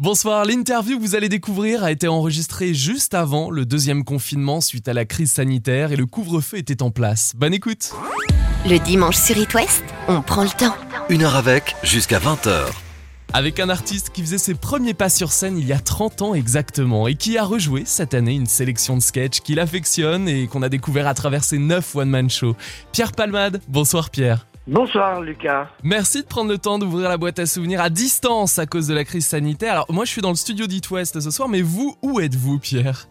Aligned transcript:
Bonsoir, 0.00 0.46
l'interview 0.46 0.96
que 0.96 1.02
vous 1.02 1.14
allez 1.14 1.28
découvrir 1.28 1.84
a 1.84 1.92
été 1.92 2.08
enregistrée 2.08 2.72
juste 2.72 3.12
avant 3.12 3.50
le 3.50 3.66
deuxième 3.66 4.02
confinement 4.02 4.62
suite 4.62 4.88
à 4.88 4.94
la 4.94 5.04
crise 5.04 5.30
sanitaire 5.30 5.92
et 5.92 5.96
le 5.96 6.06
couvre-feu 6.06 6.56
était 6.56 6.82
en 6.82 6.90
place. 6.90 7.34
Bonne 7.36 7.52
écoute 7.52 7.92
Le 8.64 8.78
dimanche 8.78 9.16
sur 9.16 9.36
It 9.36 9.52
West, 9.52 9.84
on 10.08 10.22
prend 10.22 10.44
le 10.44 10.48
temps. 10.48 10.74
Une 11.10 11.22
heure 11.22 11.36
avec, 11.36 11.76
jusqu'à 11.82 12.18
20h. 12.18 12.68
Avec 13.34 13.60
un 13.60 13.68
artiste 13.68 14.08
qui 14.08 14.22
faisait 14.22 14.38
ses 14.38 14.54
premiers 14.54 14.94
pas 14.94 15.10
sur 15.10 15.32
scène 15.32 15.58
il 15.58 15.66
y 15.66 15.72
a 15.74 15.78
30 15.78 16.22
ans 16.22 16.34
exactement 16.34 17.06
et 17.06 17.14
qui 17.14 17.36
a 17.36 17.44
rejoué 17.44 17.82
cette 17.84 18.14
année 18.14 18.32
une 18.32 18.46
sélection 18.46 18.96
de 18.96 19.02
sketchs 19.02 19.40
qu'il 19.40 19.60
affectionne 19.60 20.30
et 20.30 20.46
qu'on 20.46 20.62
a 20.62 20.70
découvert 20.70 21.08
à 21.08 21.12
travers 21.12 21.44
ses 21.44 21.58
9 21.58 21.94
one-man 21.94 22.30
shows. 22.30 22.56
Pierre 22.92 23.12
Palmade, 23.12 23.60
bonsoir 23.68 24.08
Pierre. 24.08 24.46
Bonsoir 24.74 25.20
Lucas. 25.20 25.66
Merci 25.82 26.22
de 26.22 26.28
prendre 26.28 26.48
le 26.48 26.56
temps 26.56 26.78
d'ouvrir 26.78 27.08
la 27.08 27.16
boîte 27.16 27.40
à 27.40 27.46
souvenirs 27.46 27.80
à 27.80 27.90
distance 27.90 28.56
à 28.60 28.66
cause 28.66 28.86
de 28.86 28.94
la 28.94 29.02
crise 29.02 29.26
sanitaire. 29.26 29.72
Alors 29.72 29.86
moi 29.90 30.04
je 30.04 30.12
suis 30.12 30.22
dans 30.22 30.28
le 30.28 30.36
studio 30.36 30.68
d'It 30.68 30.88
West 30.92 31.18
ce 31.18 31.30
soir, 31.32 31.48
mais 31.48 31.60
vous, 31.60 31.96
où 32.02 32.20
êtes-vous 32.20 32.60
Pierre? 32.60 33.08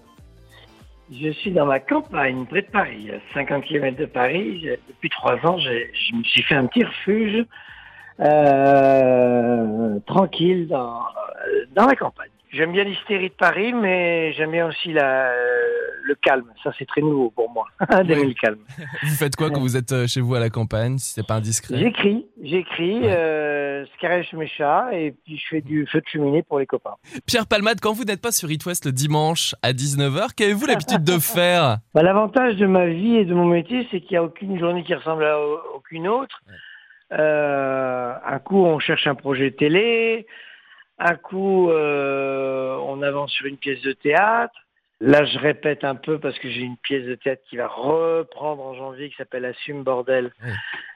Je 1.12 1.32
suis 1.34 1.52
dans 1.52 1.66
ma 1.66 1.82
campagne, 1.82 2.46
près 2.46 2.62
de 2.62 2.68
Paris, 2.72 3.10
à 3.12 3.20
50 3.34 3.66
km 3.66 3.98
de 3.98 4.06
Paris. 4.06 4.68
Depuis 4.88 5.10
trois 5.10 5.36
ans, 5.46 5.58
j'ai- 5.58 5.92
je 5.94 6.16
me 6.16 6.24
suis 6.24 6.44
fait 6.44 6.56
un 6.56 6.66
petit 6.68 6.86
refuge 6.86 7.46
euh, 8.22 10.00
tranquille 10.08 10.68
dans, 10.70 11.02
dans 11.76 11.88
la 11.88 11.96
campagne. 11.96 12.30
J'aime 12.54 12.72
bien 12.72 12.86
l'hystérie 12.86 13.30
de 13.30 13.34
Paris, 13.34 13.74
mais 13.74 14.32
j'aime 14.34 14.52
bien 14.52 14.68
aussi 14.68 14.94
la, 14.94 15.32
le 16.10 16.16
calme. 16.16 16.52
Ça, 16.64 16.72
c'est 16.78 16.86
très 16.86 17.00
nouveau 17.02 17.30
pour 17.30 17.50
moi, 17.50 17.66
d'aimer 18.04 18.22
Oui. 18.24 18.28
le 18.28 18.34
calme. 18.34 18.60
Vous 19.04 19.16
faites 19.16 19.36
quoi 19.38 19.50
quand 19.50 19.62
vous 19.62 19.78
êtes 19.78 19.92
euh, 19.94 20.08
chez 20.08 20.20
vous 20.22 20.36
à 20.36 20.40
la 20.40 20.50
campagne, 20.50 20.98
si 20.98 21.14
c'est 21.14 21.26
pas 21.26 21.36
indiscret? 21.36 21.78
J'écris, 21.78 22.26
j'écris, 22.44 23.00
Ouais. 23.00 23.14
euh, 23.16 23.86
je 23.86 24.00
caresse 24.02 24.32
mes 24.34 24.48
chats 24.48 24.90
et 24.92 25.12
puis 25.24 25.38
je 25.38 25.48
fais 25.50 25.62
du 25.62 25.88
feu 25.90 26.00
de 26.02 26.06
cheminée 26.12 26.44
pour 26.44 26.60
les 26.60 26.66
copains. 26.66 26.96
Pierre 27.26 27.48
Palmade, 27.48 27.80
quand 27.82 27.94
vous 27.94 28.04
n'êtes 28.04 28.22
pas 28.22 28.32
sur 28.34 28.52
It 28.52 28.66
West 28.66 28.86
le 28.86 28.92
dimanche 28.92 29.56
à 29.64 29.72
19h, 29.72 30.34
qu'avez-vous 30.36 30.66
l'habitude 30.66 31.04
de 31.06 31.18
faire? 31.20 31.78
Bah, 31.94 32.04
L'avantage 32.04 32.56
de 32.58 32.66
ma 32.66 32.88
vie 32.88 33.16
et 33.16 33.26
de 33.26 33.34
mon 33.34 33.46
métier, 33.46 33.88
c'est 33.92 34.02
qu'il 34.02 34.12
n'y 34.12 34.18
a 34.18 34.24
aucune 34.24 34.60
journée 34.60 34.84
qui 34.84 34.94
ressemble 34.94 35.24
à 35.24 35.40
au- 35.40 35.60
aucune 35.78 36.08
autre. 36.08 36.42
Euh, 37.14 38.14
un 38.26 38.40
coup, 38.40 38.64
on 38.66 38.80
cherche 38.80 39.08
un 39.08 39.16
projet 39.16 39.52
télé. 39.52 40.28
Un 41.00 41.16
coup, 41.16 41.70
euh, 41.72 42.76
on 42.86 43.02
avance 43.02 43.32
sur 43.32 43.46
une 43.46 43.58
pièce 43.58 43.82
de 43.82 43.94
théâtre. 43.94 44.54
Là, 45.02 45.24
je 45.26 45.38
répète 45.40 45.84
un 45.86 45.96
peu 45.96 46.20
parce 46.20 46.38
que 46.40 46.50
j'ai 46.50 46.62
une 46.62 46.76
pièce 46.78 47.06
de 47.06 47.16
théâtre 47.16 47.42
qui 47.50 47.56
va 47.58 47.68
reprendre 47.68 48.62
en 48.64 48.74
janvier 48.74 49.10
qui 49.10 49.16
s'appelle 49.16 49.46
Assume 49.46 49.84
Bordel, 49.84 50.32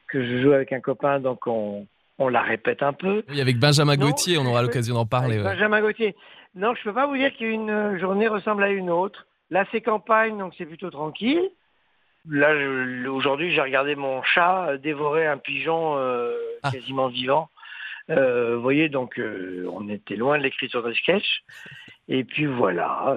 que 0.10 0.24
je 0.26 0.42
joue 0.42 0.52
avec 0.52 0.74
un 0.74 0.82
copain, 0.82 1.20
donc 1.22 1.48
on, 1.48 1.88
on 2.20 2.28
la 2.28 2.42
répète 2.42 2.84
un 2.84 2.92
peu. 2.94 3.24
Oui, 3.30 3.40
avec 3.40 3.58
Benjamin 3.60 3.96
Non, 3.96 4.08
Gauthier, 4.08 4.38
on 4.38 4.46
aura 4.46 4.62
l'occasion 4.62 4.96
d'en 4.96 5.06
parler. 5.06 5.38
Ouais. 5.38 5.44
Benjamin 5.44 5.80
Gauthier. 5.82 6.16
Non, 6.56 6.76
je 6.76 6.84
peux 6.84 6.94
pas 6.94 7.08
vous 7.08 7.16
dire 7.18 7.34
qu'une 7.36 7.98
journée 7.98 8.28
ressemble 8.28 8.64
à 8.64 8.70
une 8.70 8.90
autre. 8.90 9.26
Là, 9.50 9.66
c'est 9.72 9.82
campagne, 9.82 10.38
donc 10.38 10.54
c'est 10.58 10.66
plutôt 10.66 10.90
tranquille. 10.90 11.50
Là, 12.30 12.54
aujourd'hui, 13.10 13.54
j'ai 13.54 13.62
regardé 13.62 13.96
mon 13.96 14.22
chat 14.24 14.78
dévorer 14.78 15.28
un 15.28 15.38
pigeon 15.38 15.98
euh, 15.98 16.34
Ah. 16.64 16.72
quasiment 16.72 17.08
vivant. 17.08 17.50
Euh, 18.10 18.56
vous 18.58 18.62
voyez, 18.62 18.90
donc 18.90 19.18
euh, 19.18 19.66
on 19.72 19.88
était 19.90 20.16
loin 20.18 20.38
de 20.38 20.44
l'écriture 20.44 20.84
de 20.84 20.94
sketch. 20.94 21.44
Et 22.10 22.24
puis 22.26 22.46
voilà, 22.46 23.16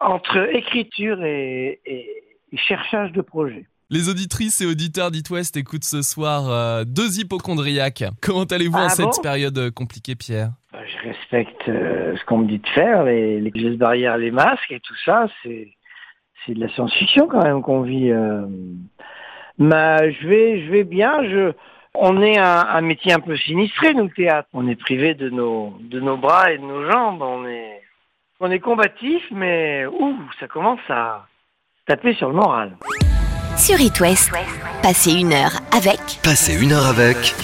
entre 0.00 0.54
écriture 0.54 1.22
et, 1.22 1.80
et- 1.86 2.22
et 2.52 2.56
cherchage 2.56 3.12
de 3.12 3.20
projet. 3.20 3.66
Les 3.90 4.08
auditrices 4.08 4.60
et 4.60 4.66
auditeurs 4.66 5.10
d'It 5.10 5.28
West 5.30 5.56
écoutent 5.56 5.84
ce 5.84 6.02
soir 6.02 6.48
euh, 6.50 6.84
deux 6.84 7.18
hypochondriaques. 7.20 8.04
Comment 8.22 8.44
allez-vous 8.44 8.76
en 8.78 8.86
Ah 8.86 8.88
cette 8.88 9.04
bon 9.06 9.22
période 9.22 9.58
euh, 9.58 9.70
compliquée, 9.70 10.14
Pierre? 10.16 10.50
Ben, 10.72 10.80
Je 10.86 11.08
respecte 11.08 11.68
euh, 11.68 12.16
ce 12.16 12.24
qu'on 12.24 12.38
me 12.38 12.46
dit 12.48 12.58
de 12.58 12.68
faire, 12.68 13.04
les, 13.04 13.40
les 13.40 13.52
gestes 13.54 13.78
barrières, 13.78 14.16
les 14.16 14.30
masques 14.30 14.70
et 14.70 14.80
tout 14.80 14.94
ça, 15.04 15.26
c'est 15.42 15.68
c'est 16.46 16.54
de 16.54 16.60
la 16.60 16.68
science-fiction 16.70 17.26
quand 17.28 17.42
même 17.44 17.62
qu'on 17.62 17.82
vit. 17.82 18.10
euh. 18.10 18.46
Mais 19.58 20.12
je 20.12 20.26
vais, 20.26 20.64
je 20.66 20.70
vais 20.70 20.84
bien. 20.84 21.22
Je, 21.28 21.52
on 21.94 22.22
est 22.22 22.38
un, 22.38 22.66
un 22.68 22.80
métier 22.80 23.12
un 23.12 23.20
peu 23.20 23.36
sinistré, 23.36 23.92
nous, 23.94 24.04
le 24.04 24.10
théâtre. 24.14 24.48
On 24.54 24.66
est 24.68 24.76
privé 24.76 25.14
de 25.14 25.28
nos, 25.28 25.76
de 25.80 26.00
nos 26.00 26.16
bras 26.16 26.52
et 26.52 26.58
de 26.58 26.62
nos 26.62 26.90
jambes. 26.90 27.20
On 27.22 27.46
est, 27.46 27.79
on 28.40 28.50
est 28.50 28.58
combatif, 28.60 29.22
mais 29.30 29.84
ouh, 29.86 30.16
ça 30.40 30.48
commence 30.48 30.80
à 30.88 31.26
taper 31.86 32.14
sur 32.14 32.28
le 32.28 32.34
moral. 32.34 32.76
Sur 33.56 33.78
It 33.80 34.00
West, 34.00 34.30
passez 34.82 35.12
une 35.12 35.32
heure 35.32 35.52
avec 35.76 36.00
Passez 36.22 36.60
une 36.60 36.72
heure 36.72 36.86
avec. 36.86 37.34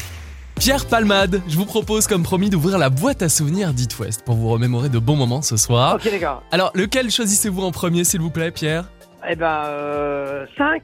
Pierre 0.59 0.87
Palmade, 0.87 1.43
je 1.49 1.57
vous 1.57 1.67
propose 1.67 2.07
comme 2.07 2.23
promis 2.23 2.49
d'ouvrir 2.49 2.79
la 2.79 2.89
boîte 2.89 3.21
à 3.21 3.29
souvenirs 3.29 3.75
d'It 3.75 3.99
West 3.99 4.25
pour 4.25 4.37
vous 4.37 4.49
remémorer 4.49 4.89
de 4.89 4.99
bons 4.99 5.17
moments 5.17 5.43
ce 5.43 5.59
soir. 5.59 5.97
Ok, 5.97 6.11
d'accord. 6.11 6.43
Alors, 6.51 6.71
lequel 6.75 7.11
choisissez-vous 7.11 7.63
en 7.63 7.73
premier, 7.73 8.05
s'il 8.05 8.23
vous 8.23 8.31
plaît, 8.31 8.51
Pierre? 8.51 8.87
Eh 9.29 9.37
ben, 9.37 9.65
euh, 9.67 10.47
5 10.57 10.83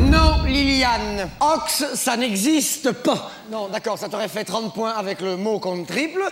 Non, 0.00 0.42
Liliane. 0.44 1.28
Ox, 1.40 1.84
ça 1.94 2.16
n'existe 2.16 2.90
pas. 3.04 3.30
Non, 3.52 3.68
d'accord, 3.68 3.96
ça 3.96 4.08
t'aurait 4.08 4.26
fait 4.28 4.42
30 4.44 4.74
points 4.74 4.90
avec 4.92 5.20
le 5.20 5.36
mot 5.36 5.60
contre 5.60 5.86
triple, 5.86 6.22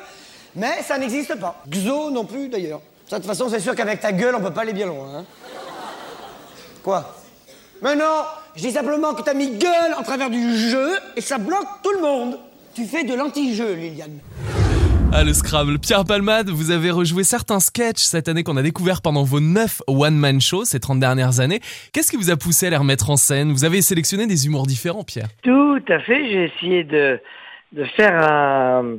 mais 0.57 0.83
ça 0.83 0.99
n'existe 0.99 1.39
pas. 1.39 1.63
Xo 1.69 2.11
non 2.11 2.25
plus, 2.25 2.49
d'ailleurs. 2.49 2.81
Ça, 3.09 3.17
De 3.19 3.23
toute 3.23 3.31
façon, 3.31 3.49
c'est 3.49 3.61
sûr 3.61 3.75
qu'avec 3.75 4.01
ta 4.01 4.13
gueule, 4.13 4.35
on 4.37 4.41
peut 4.41 4.53
pas 4.53 4.63
aller 4.63 4.73
bien 4.73 4.87
loin. 4.87 5.19
Hein. 5.19 5.25
Quoi? 6.83 7.17
Mais 7.83 7.97
non 7.97 8.23
Je 8.57 8.63
dis 8.63 8.73
simplement 8.73 9.15
que 9.15 9.23
t'as 9.23 9.35
mis 9.35 9.51
gueule 9.51 9.95
en 9.99 10.03
travers 10.03 10.31
du 10.31 10.57
jeu 10.57 10.91
et 11.17 11.21
ça 11.21 11.39
bloque 11.39 11.67
tout 11.83 11.93
le 11.93 12.01
monde. 12.01 12.39
Tu 12.75 12.85
fais 12.85 13.05
de 13.05 13.15
l'anti-jeu, 13.15 13.75
Liliane. 13.75 14.19
Ah, 15.13 15.25
le 15.25 15.35
Scrabble. 15.35 15.81
Pierre 15.81 16.05
Palmade, 16.05 16.51
vous 16.51 16.71
avez 16.71 16.93
rejoué 16.93 17.25
certains 17.25 17.59
sketchs 17.59 17.99
cette 18.03 18.29
année 18.29 18.45
qu'on 18.45 18.57
a 18.57 18.63
découvert 18.63 19.03
pendant 19.03 19.25
vos 19.25 19.41
9 19.41 19.83
one-man 19.89 20.41
shows 20.41 20.67
ces 20.67 20.79
30 20.79 21.01
dernières 21.01 21.41
années. 21.41 21.61
Qu'est-ce 21.93 22.13
qui 22.13 22.17
vous 22.17 22.31
a 22.31 22.37
poussé 22.37 22.69
à 22.69 22.71
les 22.71 22.77
remettre 22.77 23.11
en 23.11 23.17
scène? 23.17 23.51
Vous 23.51 23.65
avez 23.65 23.83
sélectionné 23.83 24.29
des 24.29 24.47
humours 24.47 24.69
différents, 24.69 25.03
Pierre. 25.03 25.27
Tout 25.43 25.83
à 25.89 25.99
fait. 25.99 26.31
J'ai 26.31 26.45
essayé 26.45 26.85
de, 26.85 27.19
de 27.73 27.85
faire 27.97 28.23
un, 28.23 28.99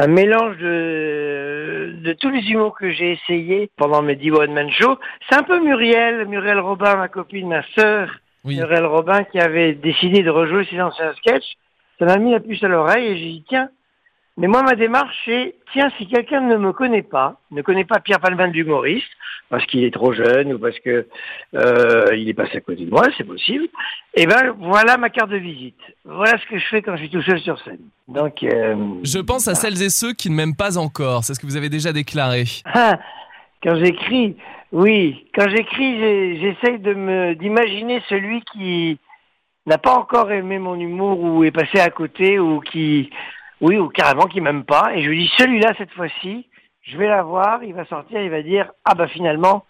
un 0.00 0.06
mélange 0.06 0.56
de, 0.58 1.96
de 2.04 2.12
tous 2.12 2.30
les 2.30 2.48
humours 2.50 2.76
que 2.78 2.90
j'ai 2.92 3.12
essayé 3.12 3.68
pendant 3.76 4.00
mes 4.00 4.14
10 4.14 4.30
One 4.30 4.52
Man 4.52 4.70
Show. 4.70 4.96
C'est 5.28 5.36
un 5.36 5.42
peu 5.42 5.58
Muriel, 5.60 6.24
Muriel 6.26 6.60
Robin, 6.60 6.94
ma 6.94 7.08
copine, 7.08 7.48
ma 7.48 7.62
sœur, 7.74 8.08
Oui. 8.44 8.56
Muriel 8.58 8.86
Robin, 8.86 9.24
qui 9.24 9.40
avait 9.40 9.72
décidé 9.72 10.22
de 10.22 10.30
rejouer 10.30 10.64
ses 10.70 10.80
anciens 10.80 11.12
sketchs. 11.14 11.56
Ça 11.98 12.04
m'a 12.04 12.16
mis 12.18 12.30
la 12.30 12.38
puce 12.38 12.62
à 12.62 12.68
l'oreille 12.68 13.06
et 13.06 13.16
j'ai 13.16 13.24
dit, 13.24 13.44
tiens, 13.48 13.70
mais 14.38 14.46
moi, 14.46 14.62
ma 14.62 14.76
démarche, 14.76 15.14
c'est, 15.24 15.56
tiens, 15.72 15.90
si 15.98 16.06
quelqu'un 16.06 16.40
ne 16.40 16.56
me 16.56 16.72
connaît 16.72 17.02
pas, 17.02 17.40
ne 17.50 17.60
connaît 17.60 17.84
pas 17.84 17.98
Pierre 17.98 18.20
Palman 18.20 18.52
l'humoriste, 18.52 19.10
parce 19.50 19.66
qu'il 19.66 19.82
est 19.82 19.92
trop 19.92 20.12
jeune 20.12 20.52
ou 20.52 20.60
parce 20.60 20.78
que 20.78 21.08
euh, 21.54 22.16
il 22.16 22.28
est 22.28 22.34
passé 22.34 22.58
à 22.58 22.60
côté 22.60 22.84
de 22.84 22.90
moi, 22.90 23.02
c'est 23.16 23.24
possible, 23.24 23.66
eh 24.14 24.26
ben, 24.26 24.54
voilà 24.60 24.96
ma 24.96 25.10
carte 25.10 25.30
de 25.30 25.38
visite. 25.38 25.80
Voilà 26.04 26.38
ce 26.38 26.46
que 26.46 26.56
je 26.56 26.64
fais 26.66 26.82
quand 26.82 26.94
je 26.94 27.02
suis 27.02 27.10
tout 27.10 27.22
seul 27.22 27.40
sur 27.40 27.60
scène. 27.64 27.80
Donc, 28.06 28.44
euh, 28.44 28.76
Je 29.02 29.18
pense 29.18 29.48
à 29.48 29.56
celles 29.56 29.82
et 29.82 29.90
ceux 29.90 30.12
qui 30.12 30.30
ne 30.30 30.36
m'aiment 30.36 30.56
pas 30.56 30.78
encore. 30.78 31.24
C'est 31.24 31.34
ce 31.34 31.40
que 31.40 31.46
vous 31.46 31.56
avez 31.56 31.68
déjà 31.68 31.92
déclaré. 31.92 32.44
ah, 32.66 32.96
quand 33.60 33.74
j'écris, 33.74 34.36
oui, 34.70 35.26
quand 35.34 35.48
j'écris, 35.48 36.38
j'essaye 36.40 36.78
de 36.78 36.94
me, 36.94 37.34
d'imaginer 37.34 38.00
celui 38.08 38.42
qui 38.52 39.00
n'a 39.66 39.78
pas 39.78 39.96
encore 39.96 40.30
aimé 40.30 40.60
mon 40.60 40.78
humour 40.78 41.20
ou 41.20 41.42
est 41.42 41.50
passé 41.50 41.80
à 41.80 41.90
côté 41.90 42.38
ou 42.38 42.60
qui, 42.60 43.10
oui, 43.60 43.76
ou 43.76 43.88
carrément 43.88 44.26
qui 44.26 44.40
m'aime 44.40 44.64
pas. 44.64 44.92
Et 44.94 45.02
je 45.02 45.08
lui 45.08 45.24
dis, 45.24 45.32
celui-là, 45.36 45.74
cette 45.78 45.92
fois-ci, 45.92 46.46
je 46.82 46.96
vais 46.96 47.08
la 47.08 47.22
voir, 47.22 47.62
il 47.64 47.74
va 47.74 47.84
sortir, 47.86 48.20
il 48.20 48.30
va 48.30 48.42
dire, 48.42 48.70
ah 48.84 48.94
bah 48.94 49.08
finalement, 49.08 49.64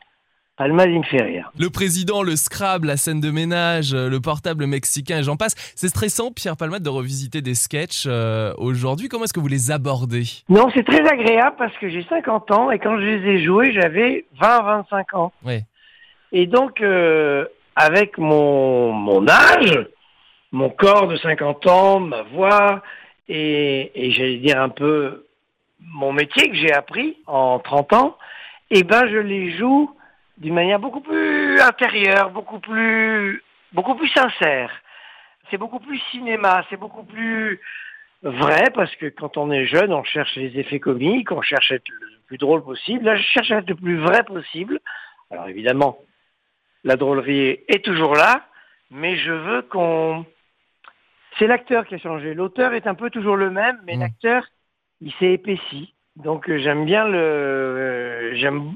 Palmade, 0.57 0.91
il 0.91 0.99
me 0.99 1.05
fait 1.05 1.23
rire. 1.23 1.53
Le 1.57 1.71
président, 1.71 2.25
le 2.25 2.35
Scrabble, 2.35 2.89
la 2.89 2.97
scène 2.97 3.21
de 3.21 3.31
ménage, 3.31 3.95
euh, 3.95 4.09
le 4.09 4.21
portable 4.21 4.67
mexicain 4.67 5.21
et 5.21 5.23
j'en 5.23 5.37
passe. 5.37 5.55
C'est 5.77 5.89
stressant, 5.89 6.33
Pierre 6.33 6.57
Palmade, 6.57 6.83
de 6.83 6.89
revisiter 6.89 7.41
des 7.43 7.55
sketchs 7.55 8.07
euh, 8.09 8.53
aujourd'hui. 8.59 9.09
Comment 9.09 9.25
est-ce 9.25 9.33
que 9.33 9.39
vous 9.39 9.47
les 9.47 9.71
abordez? 9.71 10.25
Non, 10.49 10.69
c'est 10.75 10.85
très 10.85 11.09
agréable 11.09 11.55
parce 11.59 11.77
que 11.79 11.89
j'ai 11.89 12.05
50 12.09 12.51
ans 12.51 12.71
et 12.73 12.81
quand 12.81 12.97
je 12.99 13.05
les 13.05 13.31
ai 13.31 13.45
joués, 13.45 13.73
j'avais 13.73 14.27
20-25 14.41 15.17
ans. 15.17 15.33
Ouais. 15.45 15.63
Et 16.33 16.47
donc, 16.47 16.81
euh, 16.81 17.47
avec 17.77 18.19
mon, 18.19 18.93
mon 18.93 19.29
âge, 19.29 19.87
mon 20.51 20.71
corps 20.71 21.07
de 21.07 21.17
50 21.17 21.67
ans, 21.69 22.01
ma 22.01 22.23
voix, 22.23 22.83
et, 23.29 23.91
et 23.95 24.11
j'allais 24.13 24.39
dire 24.39 24.61
un 24.61 24.69
peu 24.69 25.27
mon 25.81 26.13
métier 26.13 26.49
que 26.49 26.57
j'ai 26.57 26.73
appris 26.73 27.19
en 27.27 27.59
30 27.59 27.93
ans, 27.93 28.19
eh 28.71 28.83
ben 28.83 29.09
je 29.09 29.19
les 29.19 29.57
joue 29.57 29.95
d'une 30.39 30.55
manière 30.55 30.79
beaucoup 30.79 31.01
plus 31.01 31.61
intérieure, 31.61 32.31
beaucoup 32.31 32.59
plus, 32.59 33.43
beaucoup 33.73 33.95
plus 33.95 34.09
sincère. 34.09 34.71
C'est 35.51 35.59
beaucoup 35.59 35.81
plus 35.81 35.99
cinéma, 36.11 36.65
c'est 36.69 36.77
beaucoup 36.77 37.05
plus 37.05 37.61
vrai 38.23 38.65
parce 38.75 38.95
que 38.97 39.07
quand 39.07 39.37
on 39.37 39.51
est 39.51 39.67
jeune, 39.67 39.93
on 39.93 40.05
cherche 40.05 40.35
les 40.37 40.59
effets 40.59 40.81
comiques, 40.81 41.33
on 41.33 41.43
cherche 41.43 41.73
à 41.73 41.77
être 41.77 41.89
le 41.89 42.19
plus 42.27 42.39
drôle 42.39 42.63
possible. 42.63 43.05
Là, 43.05 43.17
je 43.17 43.23
cherche 43.23 43.51
à 43.51 43.59
être 43.59 43.69
le 43.69 43.75
plus 43.75 43.99
vrai 43.99 44.23
possible. 44.25 44.81
Alors 45.31 45.49
évidemment, 45.49 45.99
la 46.85 46.97
drôlerie 46.97 47.61
est 47.69 47.85
toujours 47.85 48.15
là, 48.15 48.47
mais 48.91 49.17
je 49.17 49.33
veux 49.33 49.63
qu'on... 49.63 50.25
C'est 51.39 51.47
l'acteur 51.47 51.87
qui 51.87 51.95
a 51.95 51.99
changé. 51.99 52.35
L'auteur 52.35 52.75
est 52.75 52.87
un 52.87 52.95
peu 52.95 53.11
toujours 53.11 53.37
le 53.37 53.51
même, 53.51 53.79
mais 53.87 53.97
Mm. 53.97 54.01
l'acteur, 54.01 54.45
il 55.01 55.13
s'est 55.15 55.33
épaissi. 55.33 55.95
Donc 56.17 56.51
euh, 56.51 56.59
j'aime 56.59 56.85
bien 56.85 57.07
le, 57.07 57.17
euh, 57.19 58.35
j'aime. 58.35 58.73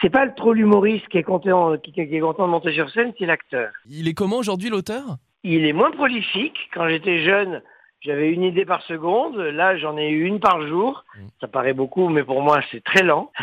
C'est 0.00 0.10
pas 0.10 0.28
trop 0.28 0.52
l'humoriste 0.52 1.08
qui 1.08 1.18
est 1.18 1.24
content, 1.24 1.76
qui, 1.78 1.92
qui 1.92 2.00
est 2.00 2.20
content 2.20 2.46
de 2.46 2.52
monter 2.52 2.72
sur 2.72 2.88
scène, 2.90 3.12
c'est 3.18 3.26
l'acteur. 3.26 3.70
Il 3.88 4.06
est 4.06 4.14
comment 4.14 4.36
aujourd'hui 4.38 4.70
l'auteur? 4.70 5.16
Il 5.42 5.66
est 5.66 5.72
moins 5.72 5.90
prolifique. 5.90 6.56
Quand 6.72 6.88
j'étais 6.88 7.24
jeune, 7.24 7.62
j'avais 8.00 8.32
une 8.32 8.44
idée 8.44 8.64
par 8.64 8.80
seconde. 8.82 9.36
Là, 9.38 9.76
j'en 9.76 9.98
ai 9.98 10.08
eu 10.10 10.24
une 10.24 10.38
par 10.38 10.64
jour. 10.68 11.04
Mm. 11.16 11.26
Ça 11.40 11.48
paraît 11.48 11.74
beaucoup, 11.74 12.08
mais 12.08 12.22
pour 12.22 12.42
moi, 12.42 12.60
c'est 12.70 12.84
très 12.84 13.02
lent. 13.02 13.32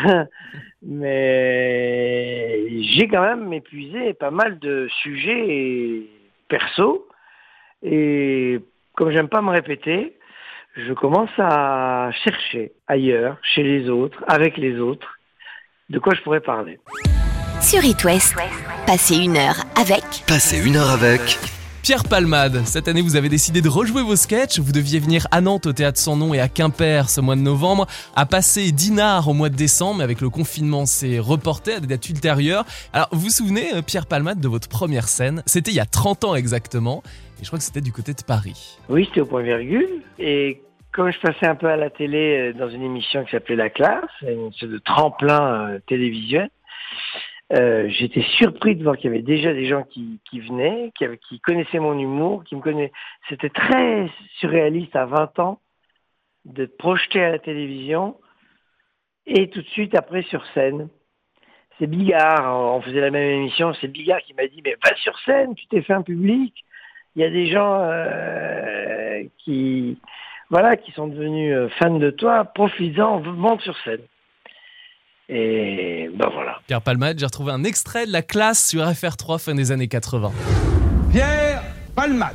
mais 0.82 2.82
j'ai 2.82 3.08
quand 3.08 3.22
même 3.22 3.52
épuisé 3.52 4.14
pas 4.14 4.30
mal 4.30 4.58
de 4.58 4.88
sujets 5.02 6.02
perso. 6.48 7.06
Et 7.82 8.60
comme 8.96 9.10
j'aime 9.10 9.28
pas 9.28 9.42
me 9.42 9.50
répéter, 9.50 10.16
je 10.76 10.92
commence 10.92 11.30
à 11.38 12.10
chercher 12.24 12.72
ailleurs, 12.86 13.38
chez 13.42 13.62
les 13.62 13.88
autres, 13.88 14.22
avec 14.28 14.56
les 14.56 14.78
autres, 14.78 15.18
de 15.88 15.98
quoi 15.98 16.14
je 16.14 16.22
pourrais 16.22 16.40
parler. 16.40 16.78
Sur 17.60 17.84
It 17.84 18.04
West, 18.04 18.36
passez 18.86 19.16
une 19.16 19.36
heure 19.36 19.64
avec 19.76 20.02
Passez 20.26 20.66
une 20.66 20.76
heure 20.76 20.90
avec 20.90 21.38
Pierre 21.82 22.04
Palmade, 22.04 22.62
cette 22.66 22.88
année 22.88 23.00
vous 23.00 23.16
avez 23.16 23.30
décidé 23.30 23.62
de 23.62 23.68
rejouer 23.68 24.02
vos 24.02 24.14
sketchs, 24.14 24.58
vous 24.58 24.70
deviez 24.70 24.98
venir 24.98 25.26
à 25.30 25.40
Nantes 25.40 25.64
au 25.64 25.72
Théâtre 25.72 25.98
Sans 25.98 26.14
Nom 26.14 26.34
et 26.34 26.40
à 26.40 26.46
Quimper 26.46 27.08
ce 27.08 27.22
mois 27.22 27.36
de 27.36 27.40
novembre, 27.40 27.86
à 28.14 28.26
passer 28.26 28.70
Dinard 28.70 29.28
au 29.28 29.32
mois 29.32 29.48
de 29.48 29.56
décembre, 29.56 29.98
mais 29.98 30.04
avec 30.04 30.20
le 30.20 30.28
confinement 30.28 30.84
c'est 30.84 31.18
reporté 31.18 31.72
à 31.74 31.80
des 31.80 31.86
dates 31.86 32.08
ultérieures. 32.08 32.66
Alors 32.92 33.08
vous 33.12 33.20
vous 33.20 33.30
souvenez 33.30 33.74
euh, 33.74 33.82
Pierre 33.82 34.06
Palmade 34.06 34.40
de 34.40 34.48
votre 34.48 34.68
première 34.68 35.08
scène? 35.08 35.42
C'était 35.46 35.70
il 35.70 35.76
y 35.76 35.80
a 35.80 35.86
30 35.86 36.24
ans 36.24 36.34
exactement, 36.34 37.02
je 37.42 37.46
crois 37.46 37.58
que 37.58 37.64
c'était 37.64 37.80
du 37.80 37.92
côté 37.92 38.12
de 38.12 38.22
Paris. 38.26 38.78
Oui, 38.88 39.06
c'était 39.06 39.20
au 39.20 39.26
point 39.26 39.42
virgule. 39.42 40.02
Et 40.18 40.60
comme 40.92 41.12
je 41.12 41.20
passais 41.20 41.46
un 41.46 41.54
peu 41.54 41.68
à 41.68 41.76
la 41.76 41.90
télé 41.90 42.50
euh, 42.50 42.52
dans 42.52 42.68
une 42.68 42.82
émission 42.82 43.24
qui 43.24 43.30
s'appelait 43.30 43.56
La 43.56 43.70
Classe, 43.70 44.10
une 44.22 44.52
sorte 44.52 44.72
de 44.72 44.78
tremplin 44.78 45.70
euh, 45.70 45.78
télévisuel, 45.86 46.50
euh, 47.52 47.88
j'étais 47.88 48.22
surpris 48.36 48.76
de 48.76 48.82
voir 48.84 48.96
qu'il 48.96 49.10
y 49.10 49.14
avait 49.14 49.22
déjà 49.22 49.52
des 49.52 49.66
gens 49.66 49.82
qui, 49.82 50.20
venaient, 50.32 50.92
qui, 50.96 51.40
connaissaient 51.40 51.80
mon 51.80 51.98
humour, 51.98 52.44
qui 52.44 52.54
me 52.54 52.60
connaissaient. 52.60 52.92
C'était 53.28 53.50
très 53.50 54.08
surréaliste 54.38 54.94
à 54.94 55.06
20 55.06 55.38
ans 55.40 55.60
d'être 56.44 56.76
projeté 56.76 57.22
à 57.22 57.30
la 57.30 57.38
télévision 57.38 58.16
et 59.26 59.50
tout 59.50 59.62
de 59.62 59.68
suite 59.68 59.94
après 59.94 60.22
sur 60.22 60.44
scène. 60.54 60.88
C'est 61.78 61.86
Bigard, 61.86 62.74
on 62.74 62.80
faisait 62.82 63.00
la 63.00 63.10
même 63.10 63.40
émission, 63.40 63.72
c'est 63.80 63.88
Bigard 63.88 64.20
qui 64.20 64.34
m'a 64.34 64.46
dit 64.46 64.60
mais 64.64 64.76
va 64.84 64.94
sur 64.96 65.18
scène, 65.20 65.54
tu 65.54 65.66
t'es 65.66 65.82
fait 65.82 65.94
un 65.94 66.02
public. 66.02 66.54
Il 67.16 67.22
y 67.22 67.24
a 67.24 67.30
des 67.30 67.50
gens 67.50 67.80
euh, 67.80 69.22
qui 69.38 69.98
voilà 70.48 70.76
qui 70.76 70.92
sont 70.92 71.06
devenus 71.06 71.54
euh, 71.54 71.68
fans 71.78 71.98
de 71.98 72.10
toi, 72.10 72.44
profites-en, 72.44 73.20
monte 73.20 73.60
sur 73.62 73.76
scène. 73.84 74.00
Et 75.28 76.10
ben 76.12 76.28
voilà. 76.32 76.60
Pierre 76.66 76.82
Palmade, 76.82 77.18
j'ai 77.18 77.26
retrouvé 77.26 77.52
un 77.52 77.62
extrait 77.62 78.04
de 78.04 78.12
la 78.12 78.22
classe 78.22 78.68
sur 78.68 78.82
FR3 78.82 79.38
fin 79.38 79.54
des 79.54 79.70
années 79.70 79.86
80. 79.86 80.32
Pierre 81.12 81.62
Palmade. 81.94 82.32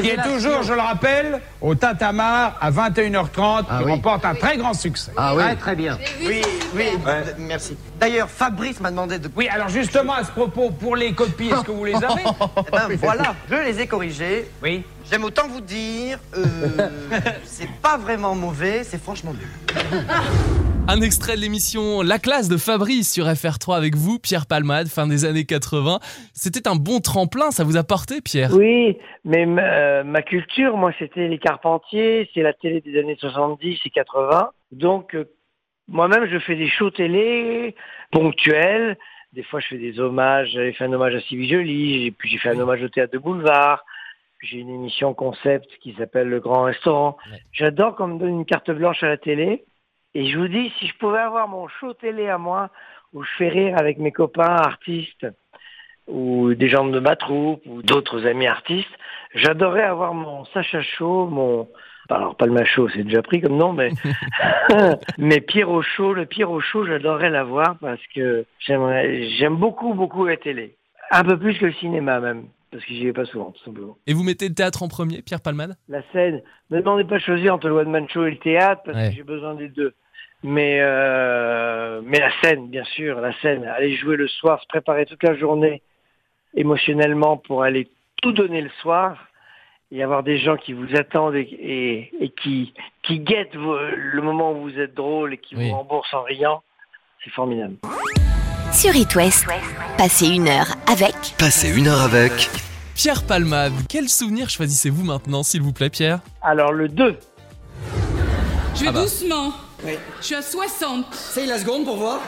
Qui 0.00 0.08
est 0.10 0.22
toujours, 0.22 0.62
je 0.62 0.72
le 0.72 0.80
rappelle, 0.80 1.40
au 1.60 1.74
Tatamar 1.74 2.56
à 2.60 2.70
21h30, 2.70 3.64
qui 3.78 3.84
remporte 3.90 4.24
un 4.24 4.34
très 4.34 4.56
grand 4.56 4.74
succès. 4.74 5.12
Ah 5.16 5.34
oui. 5.34 5.42
très 5.60 5.76
bien. 5.76 5.98
Oui, 6.24 6.42
oui, 6.74 6.84
d- 7.04 7.32
merci. 7.38 7.76
D'ailleurs, 8.00 8.28
Fabrice 8.28 8.80
m'a 8.80 8.90
demandé 8.90 9.18
de... 9.18 9.30
Oui, 9.36 9.48
alors 9.48 9.68
justement, 9.68 10.14
à 10.14 10.24
ce 10.24 10.30
propos, 10.30 10.70
pour 10.70 10.96
les 10.96 11.12
copies, 11.12 11.48
est-ce 11.48 11.62
que 11.62 11.72
vous 11.72 11.84
les 11.84 11.94
avez 11.94 12.04
Eh 12.66 12.70
ben, 12.70 12.96
voilà, 13.00 13.34
je 13.50 13.54
les 13.56 13.80
ai 13.80 13.86
corrigés. 13.86 14.50
Oui. 14.62 14.84
J'aime 15.10 15.24
autant 15.24 15.46
vous 15.48 15.60
dire, 15.60 16.18
euh, 16.36 16.44
c'est 17.44 17.70
pas 17.82 17.96
vraiment 17.96 18.34
mauvais, 18.34 18.82
c'est 18.84 19.00
franchement 19.02 19.32
nul. 19.32 19.48
Un 20.88 21.00
extrait 21.00 21.34
de 21.34 21.40
l'émission 21.40 22.00
La 22.02 22.20
classe 22.20 22.48
de 22.48 22.56
Fabrice 22.56 23.12
sur 23.12 23.24
FR3 23.24 23.76
avec 23.76 23.96
vous, 23.96 24.20
Pierre 24.20 24.46
Palmade, 24.46 24.86
fin 24.86 25.08
des 25.08 25.24
années 25.24 25.44
80. 25.44 25.98
C'était 26.32 26.68
un 26.68 26.76
bon 26.76 27.00
tremplin, 27.00 27.50
ça 27.50 27.64
vous 27.64 27.76
a 27.76 27.82
porté, 27.82 28.20
Pierre? 28.20 28.50
Oui, 28.52 28.96
mais 29.24 29.46
ma, 29.46 29.62
euh, 29.62 30.04
ma 30.04 30.22
culture, 30.22 30.76
moi, 30.76 30.92
c'était 30.96 31.26
les 31.26 31.38
Carpentiers, 31.38 32.30
c'est 32.32 32.42
la 32.42 32.52
télé 32.52 32.80
des 32.82 33.00
années 33.00 33.16
70 33.18 33.80
et 33.84 33.90
80. 33.90 34.50
Donc, 34.70 35.16
euh, 35.16 35.24
moi-même, 35.88 36.28
je 36.30 36.38
fais 36.38 36.54
des 36.54 36.68
shows 36.68 36.90
télé 36.90 37.74
ponctuels. 38.12 38.96
Des 39.32 39.42
fois, 39.42 39.58
je 39.58 39.66
fais 39.66 39.78
des 39.78 39.98
hommages. 39.98 40.50
J'avais 40.52 40.72
fait 40.72 40.84
un 40.84 40.92
hommage 40.92 41.16
à 41.16 41.20
Sylvie 41.22 41.48
Joly, 41.48 42.12
puis 42.12 42.30
j'ai 42.30 42.38
fait 42.38 42.50
un 42.50 42.60
hommage 42.60 42.82
au 42.84 42.88
théâtre 42.88 43.12
de 43.12 43.18
Boulevard. 43.18 43.84
J'ai 44.40 44.58
une 44.58 44.70
émission 44.70 45.14
concept 45.14 45.66
qui 45.82 45.94
s'appelle 45.94 46.28
Le 46.28 46.38
Grand 46.38 46.62
Restaurant. 46.62 47.16
Ouais. 47.32 47.38
J'adore 47.50 47.96
qu'on 47.96 48.06
me 48.06 48.18
donne 48.20 48.38
une 48.38 48.46
carte 48.46 48.70
blanche 48.70 49.02
à 49.02 49.08
la 49.08 49.16
télé. 49.16 49.64
Et 50.18 50.30
je 50.30 50.38
vous 50.38 50.48
dis, 50.48 50.72
si 50.78 50.86
je 50.86 50.96
pouvais 50.96 51.18
avoir 51.18 51.46
mon 51.46 51.68
show 51.68 51.92
télé 51.92 52.26
à 52.26 52.38
moi, 52.38 52.70
où 53.12 53.22
je 53.22 53.28
fais 53.36 53.50
rire 53.50 53.76
avec 53.76 53.98
mes 53.98 54.12
copains 54.12 54.56
artistes, 54.56 55.26
ou 56.06 56.54
des 56.54 56.70
gens 56.70 56.86
de 56.86 57.00
ma 57.00 57.16
troupe, 57.16 57.60
ou 57.66 57.82
d'autres 57.82 58.24
amis 58.26 58.46
artistes, 58.46 58.88
j'adorerais 59.34 59.82
avoir 59.82 60.14
mon 60.14 60.46
Sacha 60.46 60.80
Show, 60.80 61.26
mon... 61.26 61.68
Alors, 62.08 62.34
pas 62.34 62.46
le 62.46 62.52
Macho, 62.52 62.88
c'est 62.88 63.02
déjà 63.02 63.20
pris 63.20 63.42
comme 63.42 63.58
nom, 63.58 63.74
mais... 63.74 63.90
mais 65.18 65.42
Pierrot 65.42 65.82
Show, 65.82 66.14
le 66.14 66.24
Pierrot 66.24 66.60
Show, 66.62 66.86
j'adorerais 66.86 67.28
l'avoir 67.28 67.76
parce 67.78 68.00
que 68.14 68.46
j'aimerais, 68.60 69.28
j'aime 69.36 69.56
beaucoup, 69.56 69.92
beaucoup 69.92 70.24
la 70.24 70.38
télé. 70.38 70.76
Un 71.10 71.24
peu 71.24 71.38
plus 71.38 71.58
que 71.58 71.66
le 71.66 71.72
cinéma 71.74 72.20
même, 72.20 72.44
parce 72.70 72.82
que 72.86 72.94
j'y 72.94 73.04
vais 73.04 73.12
pas 73.12 73.26
souvent, 73.26 73.50
tout 73.50 73.62
simplement. 73.64 73.98
Et 74.06 74.14
vous 74.14 74.22
mettez 74.24 74.48
le 74.48 74.54
théâtre 74.54 74.82
en 74.82 74.88
premier, 74.88 75.20
Pierre 75.20 75.42
Palmade? 75.42 75.76
La 75.90 76.00
scène, 76.12 76.40
me 76.70 76.78
demandez 76.78 77.04
pas 77.04 77.16
de 77.16 77.22
choisir 77.22 77.52
entre 77.54 77.68
le 77.68 77.74
One 77.74 77.90
Man 77.90 78.08
Show 78.08 78.24
et 78.24 78.30
le 78.30 78.38
théâtre, 78.38 78.80
parce 78.86 78.96
Ouais. 78.96 79.10
que 79.10 79.14
j'ai 79.16 79.22
besoin 79.22 79.54
des 79.54 79.68
deux. 79.68 79.92
Mais, 80.48 80.78
euh, 80.80 82.00
mais 82.04 82.20
la 82.20 82.30
scène, 82.40 82.68
bien 82.68 82.84
sûr, 82.84 83.20
la 83.20 83.32
scène, 83.40 83.64
aller 83.64 83.96
jouer 83.96 84.16
le 84.16 84.28
soir, 84.28 84.60
se 84.62 84.66
préparer 84.68 85.04
toute 85.04 85.24
la 85.24 85.34
journée 85.36 85.82
émotionnellement 86.54 87.36
pour 87.36 87.64
aller 87.64 87.90
tout 88.22 88.30
donner 88.30 88.60
le 88.60 88.70
soir 88.80 89.16
et 89.90 90.04
avoir 90.04 90.22
des 90.22 90.38
gens 90.38 90.56
qui 90.56 90.72
vous 90.72 90.94
attendent 90.94 91.34
et, 91.34 91.40
et, 91.40 92.12
et 92.24 92.28
qui, 92.30 92.72
qui 93.02 93.18
guettent 93.18 93.56
vos- 93.56 93.76
le 93.96 94.22
moment 94.22 94.52
où 94.52 94.62
vous 94.70 94.78
êtes 94.78 94.94
drôle 94.94 95.34
et 95.34 95.38
qui 95.38 95.56
Oui. 95.56 95.68
vous 95.68 95.76
remboursent 95.78 96.14
en 96.14 96.22
riant, 96.22 96.62
c'est 97.24 97.30
formidable. 97.30 97.74
sur 98.72 98.94
It 98.94 99.14
West, 99.16 99.46
passez 99.98 100.28
une 100.28 100.46
heure 100.46 100.68
avec 100.88 101.14
Passez 101.40 101.76
une 101.76 101.88
heure 101.88 102.02
avec 102.02 102.32
Pierre 102.94 103.24
Palmade, 103.26 103.72
quel 103.88 104.08
souvenir 104.08 104.48
choisissez-vous 104.48 105.04
maintenant, 105.04 105.42
s'il 105.42 105.62
vous 105.62 105.72
plaît, 105.72 105.90
Pierre? 105.90 106.20
Alors 106.40 106.72
le 106.72 106.88
2, 106.88 107.16
Je 108.76 108.80
vais 108.82 108.86
Ah 108.88 108.92
bah. 108.92 109.00
doucement. 109.02 109.50
Oui. 109.84 109.98
Je 110.20 110.26
suis 110.26 110.34
à 110.34 110.42
60. 110.42 111.06
C'est 111.12 111.46
la 111.46 111.58
seconde 111.58 111.84
pour 111.84 111.96
voir 111.96 112.20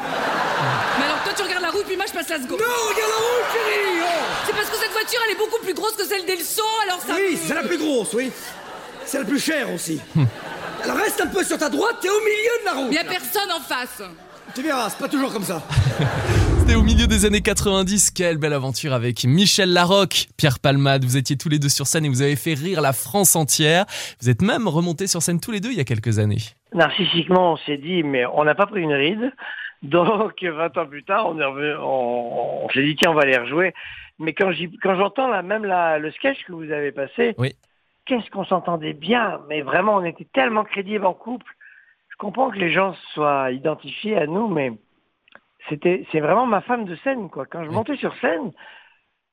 Mais 0.98 1.04
alors 1.04 1.22
toi 1.24 1.32
tu 1.36 1.42
regardes 1.42 1.62
la 1.62 1.70
route 1.70 1.84
puis 1.86 1.96
moi 1.96 2.04
je 2.06 2.12
passe 2.12 2.28
la 2.28 2.36
seconde. 2.36 2.60
Non, 2.60 2.88
regarde 2.88 3.10
la 3.10 3.16
route, 3.16 3.52
chérie 3.52 4.00
oh 4.02 4.24
C'est 4.46 4.52
parce 4.54 4.68
que 4.68 4.76
cette 4.76 4.92
voiture 4.92 5.20
elle 5.26 5.34
est 5.34 5.38
beaucoup 5.38 5.62
plus 5.62 5.74
grosse 5.74 5.92
que 5.92 6.04
celle 6.04 6.26
d'Elson 6.26 6.62
alors 6.84 7.00
ça. 7.00 7.14
Oui, 7.14 7.38
c'est 7.42 7.54
la 7.54 7.62
plus 7.62 7.78
grosse, 7.78 8.12
oui. 8.14 8.30
C'est 9.06 9.18
la 9.18 9.24
plus 9.24 9.40
chère 9.40 9.72
aussi. 9.72 10.00
Alors 10.84 10.96
reste 10.96 11.20
un 11.20 11.26
peu 11.26 11.42
sur 11.42 11.58
ta 11.58 11.68
droite, 11.68 11.96
t'es 12.00 12.08
au 12.08 12.20
milieu 12.20 12.60
de 12.60 12.64
la 12.64 12.72
route. 12.74 12.92
Y 12.92 12.98
a 12.98 13.04
personne 13.04 13.50
en 13.50 13.60
face. 13.60 14.02
Tu 14.54 14.62
verras, 14.62 14.90
c'est 14.90 14.98
pas 14.98 15.08
toujours 15.08 15.32
comme 15.32 15.44
ça. 15.44 15.62
C'était 16.60 16.74
au 16.74 16.82
milieu 16.82 17.06
des 17.06 17.24
années 17.24 17.40
90, 17.40 18.10
quelle 18.10 18.36
belle 18.36 18.52
aventure 18.52 18.92
avec 18.92 19.24
Michel 19.24 19.72
Larocque, 19.72 20.28
Pierre 20.36 20.58
Palmade, 20.58 21.04
vous 21.04 21.16
étiez 21.16 21.36
tous 21.36 21.48
les 21.48 21.58
deux 21.58 21.68
sur 21.68 21.86
scène 21.86 22.04
et 22.04 22.08
vous 22.08 22.22
avez 22.22 22.36
fait 22.36 22.54
rire 22.54 22.80
la 22.80 22.92
France 22.92 23.36
entière. 23.36 23.86
Vous 24.20 24.28
êtes 24.28 24.42
même 24.42 24.68
remontés 24.68 25.06
sur 25.06 25.22
scène 25.22 25.40
tous 25.40 25.50
les 25.50 25.60
deux 25.60 25.70
il 25.70 25.78
y 25.78 25.80
a 25.80 25.84
quelques 25.84 26.18
années. 26.18 26.42
Narcissiquement, 26.74 27.52
on 27.52 27.56
s'est 27.56 27.78
dit, 27.78 28.02
mais 28.02 28.26
on 28.26 28.44
n'a 28.44 28.54
pas 28.54 28.66
pris 28.66 28.82
une 28.82 28.92
ride. 28.92 29.32
Donc, 29.82 30.42
20 30.42 30.76
ans 30.76 30.86
plus 30.86 31.04
tard, 31.04 31.28
on, 31.28 31.38
est 31.38 31.44
revenu- 31.44 31.78
on, 31.80 32.64
on 32.64 32.68
s'est 32.70 32.82
dit, 32.82 32.96
tiens, 32.96 33.10
on 33.10 33.14
va 33.14 33.24
les 33.24 33.36
rejouer. 33.36 33.74
Mais 34.18 34.32
quand 34.34 34.50
j'entends 34.96 35.28
là, 35.28 35.42
même 35.42 35.64
la, 35.64 35.98
le 35.98 36.10
sketch 36.10 36.44
que 36.44 36.52
vous 36.52 36.70
avez 36.72 36.90
passé, 36.90 37.34
Oui. 37.38 37.54
qu'est-ce 38.04 38.28
qu'on 38.30 38.44
s'entendait 38.44 38.92
bien? 38.92 39.40
Mais 39.48 39.60
vraiment, 39.62 39.94
on 39.94 40.04
était 40.04 40.26
tellement 40.32 40.64
crédibles 40.64 41.06
en 41.06 41.14
couple. 41.14 41.52
Je 42.10 42.16
comprends 42.16 42.50
que 42.50 42.58
les 42.58 42.72
gens 42.72 42.94
soient 43.14 43.52
identifiés 43.52 44.16
à 44.16 44.26
nous, 44.26 44.48
mais 44.48 44.72
c'était, 45.68 46.04
c'est 46.10 46.18
vraiment 46.18 46.46
ma 46.46 46.62
femme 46.62 46.84
de 46.84 46.96
scène, 46.96 47.30
quoi. 47.30 47.46
Quand 47.46 47.64
je 47.64 47.70
montais 47.70 47.96
sur 47.96 48.12
scène, 48.16 48.50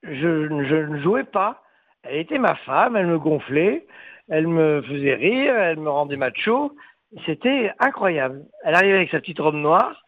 je, 0.03 0.47
je 0.65 0.75
ne 0.75 1.01
jouais 1.01 1.23
pas. 1.23 1.63
Elle 2.03 2.17
était 2.19 2.37
ma 2.37 2.53
femme, 2.53 2.95
elle 2.95 3.07
me 3.07 3.17
gonflait, 3.17 3.87
elle 4.29 4.45
me 4.45 4.83
faisait 4.83 5.15
rire, 5.15 5.55
elle 5.55 5.79
me 5.79 5.89
rendait 5.89 6.17
macho. 6.17 6.75
C'était 7.25 7.71
incroyable. 7.79 8.43
Elle 8.63 8.75
arrivait 8.75 8.95
avec 8.97 9.09
sa 9.11 9.19
petite 9.19 9.39
robe 9.39 9.55
noire 9.55 10.01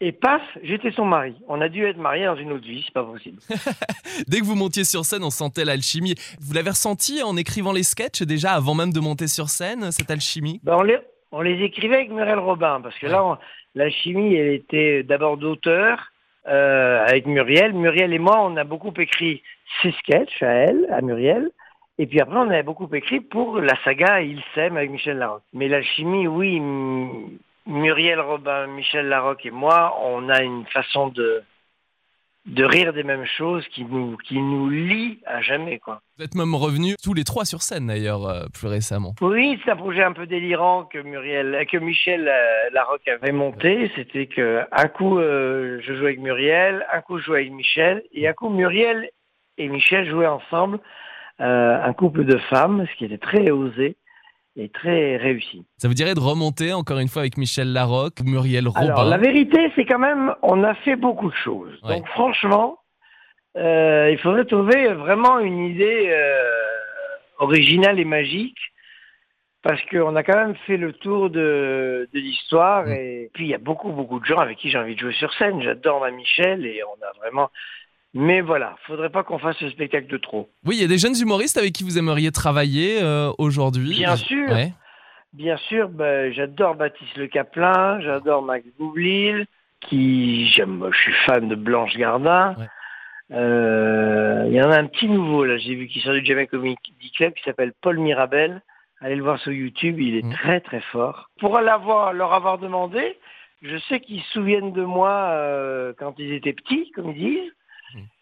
et 0.00 0.12
paf, 0.12 0.42
j'étais 0.62 0.90
son 0.92 1.06
mari. 1.06 1.34
On 1.48 1.60
a 1.62 1.68
dû 1.70 1.84
être 1.86 1.96
mariés 1.96 2.26
dans 2.26 2.36
une 2.36 2.52
autre 2.52 2.66
vie, 2.66 2.82
c'est 2.84 2.92
pas 2.92 3.02
possible. 3.02 3.38
Dès 4.28 4.40
que 4.40 4.44
vous 4.44 4.54
montiez 4.54 4.84
sur 4.84 5.04
scène, 5.06 5.24
on 5.24 5.30
sentait 5.30 5.64
l'alchimie. 5.64 6.14
Vous 6.40 6.52
l'avez 6.52 6.70
ressenti 6.70 7.22
en 7.22 7.36
écrivant 7.36 7.72
les 7.72 7.82
sketchs 7.82 8.22
déjà 8.22 8.52
avant 8.52 8.74
même 8.74 8.92
de 8.92 9.00
monter 9.00 9.26
sur 9.26 9.48
scène, 9.48 9.90
cette 9.92 10.10
alchimie? 10.10 10.60
Ben, 10.64 10.76
on, 10.76 10.82
les, 10.82 10.98
on 11.32 11.40
les 11.40 11.62
écrivait 11.64 11.96
avec 11.96 12.10
Muriel 12.10 12.38
Robin 12.38 12.80
parce 12.82 12.98
que 12.98 13.06
là, 13.06 13.24
on- 13.24 13.38
la 13.74 13.90
chimie, 13.90 14.34
elle 14.34 14.52
était 14.54 15.02
d'abord 15.02 15.36
d'auteur 15.38 16.12
euh, 16.46 17.04
avec 17.04 17.26
Muriel. 17.26 17.72
Muriel 17.72 18.12
et 18.12 18.18
moi, 18.18 18.40
on 18.42 18.56
a 18.56 18.64
beaucoup 18.64 18.92
écrit 18.98 19.42
ses 19.82 19.92
sketchs 19.92 20.42
à 20.42 20.46
elle, 20.52 20.86
à 20.92 21.00
Muriel. 21.02 21.50
Et 21.98 22.06
puis 22.06 22.20
après, 22.20 22.36
on 22.36 22.50
avait 22.50 22.62
beaucoup 22.62 22.88
écrit 22.94 23.20
pour 23.20 23.58
la 23.58 23.74
saga 23.82 24.20
Il 24.20 24.42
s'aime 24.54 24.76
avec 24.76 24.90
Michel 24.90 25.18
Larocque. 25.18 25.44
Mais 25.54 25.68
l'alchimie, 25.68 26.26
oui, 26.26 26.60
Muriel 27.66 28.20
Robin, 28.20 28.66
Michel 28.66 29.08
Larocque 29.08 29.46
et 29.46 29.50
moi, 29.50 29.98
on 30.02 30.28
a 30.28 30.42
une 30.42 30.66
façon 30.66 31.08
de, 31.08 31.42
de 32.46 32.64
rire 32.64 32.92
des 32.92 33.02
mêmes 33.02 33.24
choses 33.24 33.66
qui 33.68 33.84
nous, 33.84 34.16
qui 34.18 34.38
nous 34.38 34.68
lie 34.68 35.20
à 35.26 35.40
jamais, 35.40 35.78
quoi. 35.78 36.00
Vous 36.18 36.24
êtes 36.24 36.34
même 36.34 36.54
revenus 36.54 36.96
tous 37.02 37.14
les 37.14 37.24
trois 37.24 37.44
sur 37.44 37.62
scène 37.62 37.88
d'ailleurs 37.88 38.26
euh, 38.26 38.44
plus 38.52 38.68
récemment. 38.68 39.14
Oui, 39.20 39.58
c'est 39.64 39.70
un 39.70 39.76
projet 39.76 40.02
un 40.02 40.12
peu 40.12 40.26
délirant 40.26 40.84
que 40.84 40.98
Muriel, 40.98 41.66
que 41.70 41.78
Michel 41.78 42.28
euh, 42.28 42.70
Larocque 42.72 43.08
avait 43.08 43.32
monté. 43.32 43.90
C'était 43.96 44.26
que 44.26 44.60
un 44.70 44.88
coup 44.88 45.18
euh, 45.18 45.80
je 45.82 45.94
jouais 45.94 46.08
avec 46.08 46.20
Muriel, 46.20 46.86
un 46.92 47.00
coup 47.00 47.18
je 47.18 47.24
jouais 47.24 47.40
avec 47.40 47.52
Michel, 47.52 48.02
et 48.12 48.28
un 48.28 48.32
coup 48.32 48.48
Muriel 48.48 49.10
et 49.58 49.68
Michel 49.68 50.08
jouaient 50.08 50.26
ensemble 50.26 50.78
euh, 51.40 51.82
un 51.82 51.92
couple 51.92 52.24
de 52.24 52.38
femmes, 52.50 52.86
ce 52.90 52.96
qui 52.96 53.04
était 53.04 53.18
très 53.18 53.50
osé 53.50 53.96
et 54.56 54.68
très 54.70 55.16
réussi. 55.16 55.66
Ça 55.76 55.88
vous 55.88 55.94
dirait 55.94 56.14
de 56.14 56.20
remonter 56.20 56.72
encore 56.72 56.98
une 56.98 57.08
fois 57.08 57.22
avec 57.22 57.36
Michel 57.36 57.72
Larocque, 57.72 58.20
Muriel 58.24 58.68
Robin 58.68 58.80
Alors 58.80 59.04
la 59.04 59.18
vérité, 59.18 59.70
c'est 59.76 59.84
quand 59.84 59.98
même, 59.98 60.34
on 60.42 60.64
a 60.64 60.74
fait 60.74 60.96
beaucoup 60.96 61.28
de 61.30 61.36
choses. 61.36 61.78
Ouais. 61.82 61.96
Donc 61.96 62.08
franchement, 62.08 62.78
euh, 63.56 64.10
il 64.10 64.18
faudrait 64.18 64.46
trouver 64.46 64.88
vraiment 64.94 65.38
une 65.38 65.66
idée 65.66 66.08
euh, 66.08 66.42
originale 67.38 68.00
et 68.00 68.04
magique. 68.04 68.58
Parce 69.62 69.82
qu'on 69.90 70.14
a 70.14 70.22
quand 70.22 70.36
même 70.36 70.54
fait 70.66 70.76
le 70.76 70.92
tour 70.92 71.28
de, 71.28 72.08
de 72.12 72.20
l'histoire 72.20 72.86
Mm. 72.86 72.92
et 72.92 73.30
puis 73.34 73.46
il 73.46 73.50
y 73.50 73.54
a 73.54 73.58
beaucoup 73.58 73.90
beaucoup 73.90 74.20
de 74.20 74.24
gens 74.24 74.38
avec 74.38 74.58
qui 74.58 74.70
j'ai 74.70 74.78
envie 74.78 74.94
de 74.94 75.00
jouer 75.00 75.12
sur 75.14 75.32
scène. 75.34 75.60
J'adore 75.60 76.00
ma 76.00 76.10
Michel 76.10 76.64
et 76.64 76.82
on 76.84 77.04
a 77.04 77.12
vraiment. 77.18 77.50
Mais 78.14 78.40
voilà, 78.40 78.76
faudrait 78.86 79.10
pas 79.10 79.22
qu'on 79.24 79.38
fasse 79.38 79.56
ce 79.58 79.68
spectacle 79.70 80.06
de 80.06 80.16
trop. 80.16 80.48
Oui, 80.64 80.76
il 80.76 80.80
y 80.80 80.84
a 80.84 80.88
des 80.88 80.98
jeunes 80.98 81.16
humoristes 81.20 81.58
avec 81.58 81.72
qui 81.72 81.84
vous 81.84 81.98
aimeriez 81.98 82.30
travailler 82.30 83.02
euh, 83.02 83.30
aujourd'hui. 83.38 83.90
Bien 83.98 84.16
sûr. 84.16 84.48
Ouais. 84.50 84.72
Bien 85.34 85.56
sûr, 85.58 85.88
ben, 85.90 86.32
j'adore 86.32 86.76
Baptiste 86.76 87.16
Le 87.18 87.26
Caplin, 87.26 88.00
j'adore 88.00 88.40
Max 88.42 88.64
Boublil, 88.78 89.46
qui 89.80 90.48
j'aime, 90.48 90.88
je 90.92 90.96
suis 90.98 91.12
fan 91.26 91.46
de 91.48 91.54
Blanche 91.54 91.94
Gardin. 91.96 92.54
Ouais. 92.58 92.66
Euh, 93.32 94.44
Il 94.48 94.54
y 94.54 94.62
en 94.62 94.70
a 94.70 94.78
un 94.78 94.86
petit 94.86 95.08
nouveau 95.08 95.44
là, 95.44 95.58
j'ai 95.58 95.74
vu 95.74 95.88
qui 95.88 96.00
sort 96.00 96.14
du 96.14 96.24
Jamaica 96.24 96.52
Comedy 96.56 96.76
Club 97.16 97.34
qui 97.34 97.42
s'appelle 97.44 97.72
Paul 97.82 97.98
Mirabel. 97.98 98.62
Allez 99.00 99.16
le 99.16 99.22
voir 99.22 99.38
sur 99.40 99.52
YouTube, 99.52 100.00
il 100.00 100.16
est 100.16 100.24
Mm. 100.24 100.32
très 100.32 100.60
très 100.60 100.80
fort. 100.80 101.28
Pour 101.38 101.58
l'avoir, 101.60 102.14
leur 102.14 102.32
avoir 102.32 102.56
demandé, 102.58 103.18
je 103.62 103.76
sais 103.88 104.00
qu'ils 104.00 104.22
se 104.22 104.30
souviennent 104.32 104.72
de 104.72 104.84
moi 104.84 105.10
euh, 105.32 105.92
quand 105.98 106.14
ils 106.18 106.32
étaient 106.32 106.54
petits, 106.54 106.90
comme 106.92 107.10
ils 107.10 107.18
disent. 107.18 107.52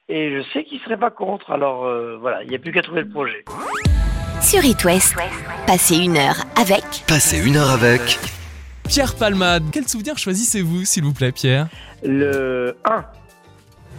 Et 0.09 0.31
je 0.37 0.43
sais 0.53 0.65
qu'ils 0.65 0.81
seraient 0.81 0.99
pas 0.99 1.11
contre. 1.11 1.51
Alors 1.51 1.85
euh, 1.87 2.17
voilà, 2.21 2.43
il 2.43 2.49
n'y 2.51 2.55
a 2.57 2.59
plus 2.59 2.73
qu'à 2.73 2.83
trouver 2.83 3.03
le 3.03 3.09
projet. 3.09 3.45
Sur 4.41 4.65
It 4.65 4.85
West, 4.85 5.15
passez 5.67 5.97
une 5.97 6.17
heure 6.17 6.37
avec 6.61 6.85
Passez 7.07 7.47
une 7.47 7.57
heure 7.57 7.71
avec 7.71 8.19
Pierre 8.89 9.15
Palmade, 9.15 9.65
quel 9.73 9.89
souvenir 9.89 10.19
choisissez-vous 10.19 10.85
s'il 10.85 11.05
vous 11.05 11.15
plaît 11.15 11.33
Pierre? 11.33 11.69
Le 12.03 12.77
1, 12.85 13.05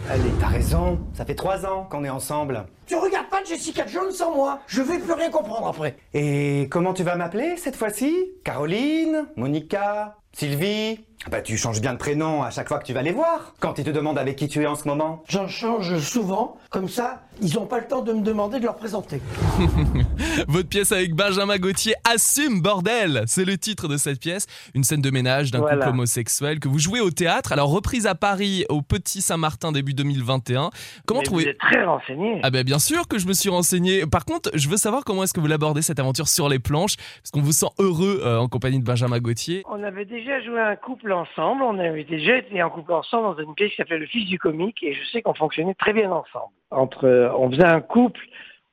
allez. 0.08 0.22
T'as 0.38 0.46
raison, 0.46 1.00
ça 1.14 1.24
fait 1.24 1.34
trois 1.34 1.66
ans 1.66 1.88
qu'on 1.90 2.04
est 2.04 2.08
ensemble. 2.08 2.64
Tu 2.86 2.94
regardes 2.94 3.28
pas 3.28 3.42
Jessica 3.42 3.84
Jones 3.88 4.12
sans 4.12 4.32
moi. 4.32 4.60
Je 4.68 4.80
vais 4.82 4.98
plus 5.00 5.12
rien 5.12 5.30
comprendre 5.30 5.66
après. 5.66 5.96
Et 6.14 6.68
comment 6.70 6.94
tu 6.94 7.02
vas 7.02 7.16
m'appeler 7.16 7.56
cette 7.56 7.74
fois-ci? 7.74 8.14
Caroline 8.44 9.26
Monica 9.34 10.18
Sylvie? 10.32 11.00
Bah 11.30 11.40
tu 11.40 11.56
changes 11.56 11.80
bien 11.80 11.92
de 11.92 11.98
prénom 11.98 12.42
à 12.44 12.50
chaque 12.50 12.68
fois 12.68 12.78
que 12.78 12.84
tu 12.84 12.92
vas 12.92 13.02
les 13.02 13.10
voir, 13.10 13.54
quand 13.58 13.78
ils 13.78 13.84
te 13.84 13.90
demandent 13.90 14.18
avec 14.18 14.36
qui 14.36 14.46
tu 14.48 14.62
es 14.62 14.66
en 14.66 14.76
ce 14.76 14.86
moment. 14.86 15.24
J'en 15.28 15.48
change 15.48 15.98
souvent, 15.98 16.56
comme 16.70 16.88
ça, 16.88 17.22
ils 17.42 17.54
n'ont 17.54 17.66
pas 17.66 17.80
le 17.80 17.88
temps 17.88 18.02
de 18.02 18.12
me 18.12 18.22
demander 18.22 18.60
de 18.60 18.64
leur 18.64 18.76
présenter. 18.76 19.20
Votre 20.48 20.68
pièce 20.68 20.92
avec 20.92 21.14
Benjamin 21.14 21.56
Gauthier, 21.58 21.94
Assume 22.04 22.60
bordel 22.60 23.24
C'est 23.26 23.44
le 23.44 23.58
titre 23.58 23.88
de 23.88 23.96
cette 23.96 24.20
pièce, 24.20 24.46
une 24.74 24.84
scène 24.84 25.00
de 25.00 25.10
ménage 25.10 25.50
d'un 25.50 25.58
Voilà. 25.60 25.76
couple 25.78 25.88
homosexuel 25.96 26.60
que 26.60 26.68
vous 26.68 26.78
jouez 26.78 27.00
au 27.00 27.10
théâtre, 27.10 27.52
alors 27.52 27.70
reprise 27.70 28.06
à 28.06 28.14
Paris 28.14 28.64
au 28.68 28.80
Petit 28.82 29.20
Saint-Martin 29.20 29.72
début 29.72 29.94
2021. 29.94 30.70
Comment 31.06 31.20
Mais 31.20 31.24
trouvez 31.26 31.44
Vous 31.44 31.50
êtes 31.50 31.58
très 31.58 31.84
renseigné. 31.84 32.40
Ah 32.44 32.50
ben 32.50 32.62
bien 32.62 32.78
sûr 32.78 33.08
que 33.08 33.18
je 33.18 33.26
me 33.26 33.32
suis 33.32 33.48
renseigné. 33.48 34.06
Par 34.06 34.24
contre, 34.26 34.50
je 34.54 34.68
veux 34.68 34.76
savoir 34.76 35.02
comment 35.04 35.24
est-ce 35.24 35.34
que 35.34 35.40
vous 35.40 35.46
l'abordez 35.48 35.82
cette 35.82 35.98
aventure 35.98 36.28
sur 36.28 36.48
les 36.48 36.60
planches, 36.60 36.96
parce 37.22 37.30
qu'on 37.32 37.42
vous 37.42 37.52
sent 37.52 37.66
heureux 37.80 38.20
euh, 38.24 38.38
en 38.38 38.48
compagnie 38.48 38.78
de 38.78 38.84
Benjamin 38.84 39.18
Gauthier. 39.18 39.64
On 39.68 39.82
avait 39.82 40.04
déjà 40.04 40.40
joué 40.42 40.60
un 40.60 40.76
couple 40.76 41.05
ensemble, 41.12 41.62
on 41.62 41.78
avait 41.78 42.04
déjà 42.04 42.38
été 42.38 42.62
en 42.62 42.70
couple 42.70 42.92
ensemble 42.92 43.36
dans 43.36 43.42
une 43.42 43.54
pièce 43.54 43.70
qui 43.70 43.76
s'appelait 43.76 43.98
Le 43.98 44.06
Fils 44.06 44.28
du 44.28 44.38
comique 44.38 44.82
et 44.82 44.94
je 44.94 45.04
sais 45.06 45.22
qu'on 45.22 45.34
fonctionnait 45.34 45.74
très 45.74 45.92
bien 45.92 46.10
ensemble. 46.10 46.52
Entre, 46.70 47.06
euh, 47.06 47.30
on 47.36 47.50
faisait 47.50 47.66
un 47.66 47.80
couple 47.80 48.20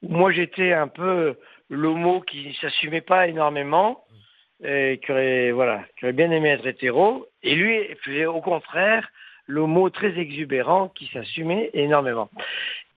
où 0.02 0.10
moi 0.10 0.32
j'étais 0.32 0.74
un 0.74 0.88
peu 0.88 1.36
l'homo 1.70 2.22
qui 2.22 2.56
s'assumait 2.60 3.02
pas 3.02 3.28
énormément 3.28 4.04
et 4.64 5.00
qui 5.04 5.12
aurait, 5.12 5.52
voilà, 5.52 5.84
qui 5.98 6.06
aurait 6.06 6.14
bien 6.14 6.32
aimé 6.32 6.50
être 6.50 6.66
hétéro 6.68 7.26
et 7.42 7.56
lui 7.56 7.80
faisait 8.04 8.26
au 8.26 8.42
contraire 8.42 9.10
l'homo 9.48 9.90
très 9.90 10.18
exubérant 10.18 10.90
qui 10.90 11.08
s'assumait 11.08 11.70
énormément. 11.74 12.30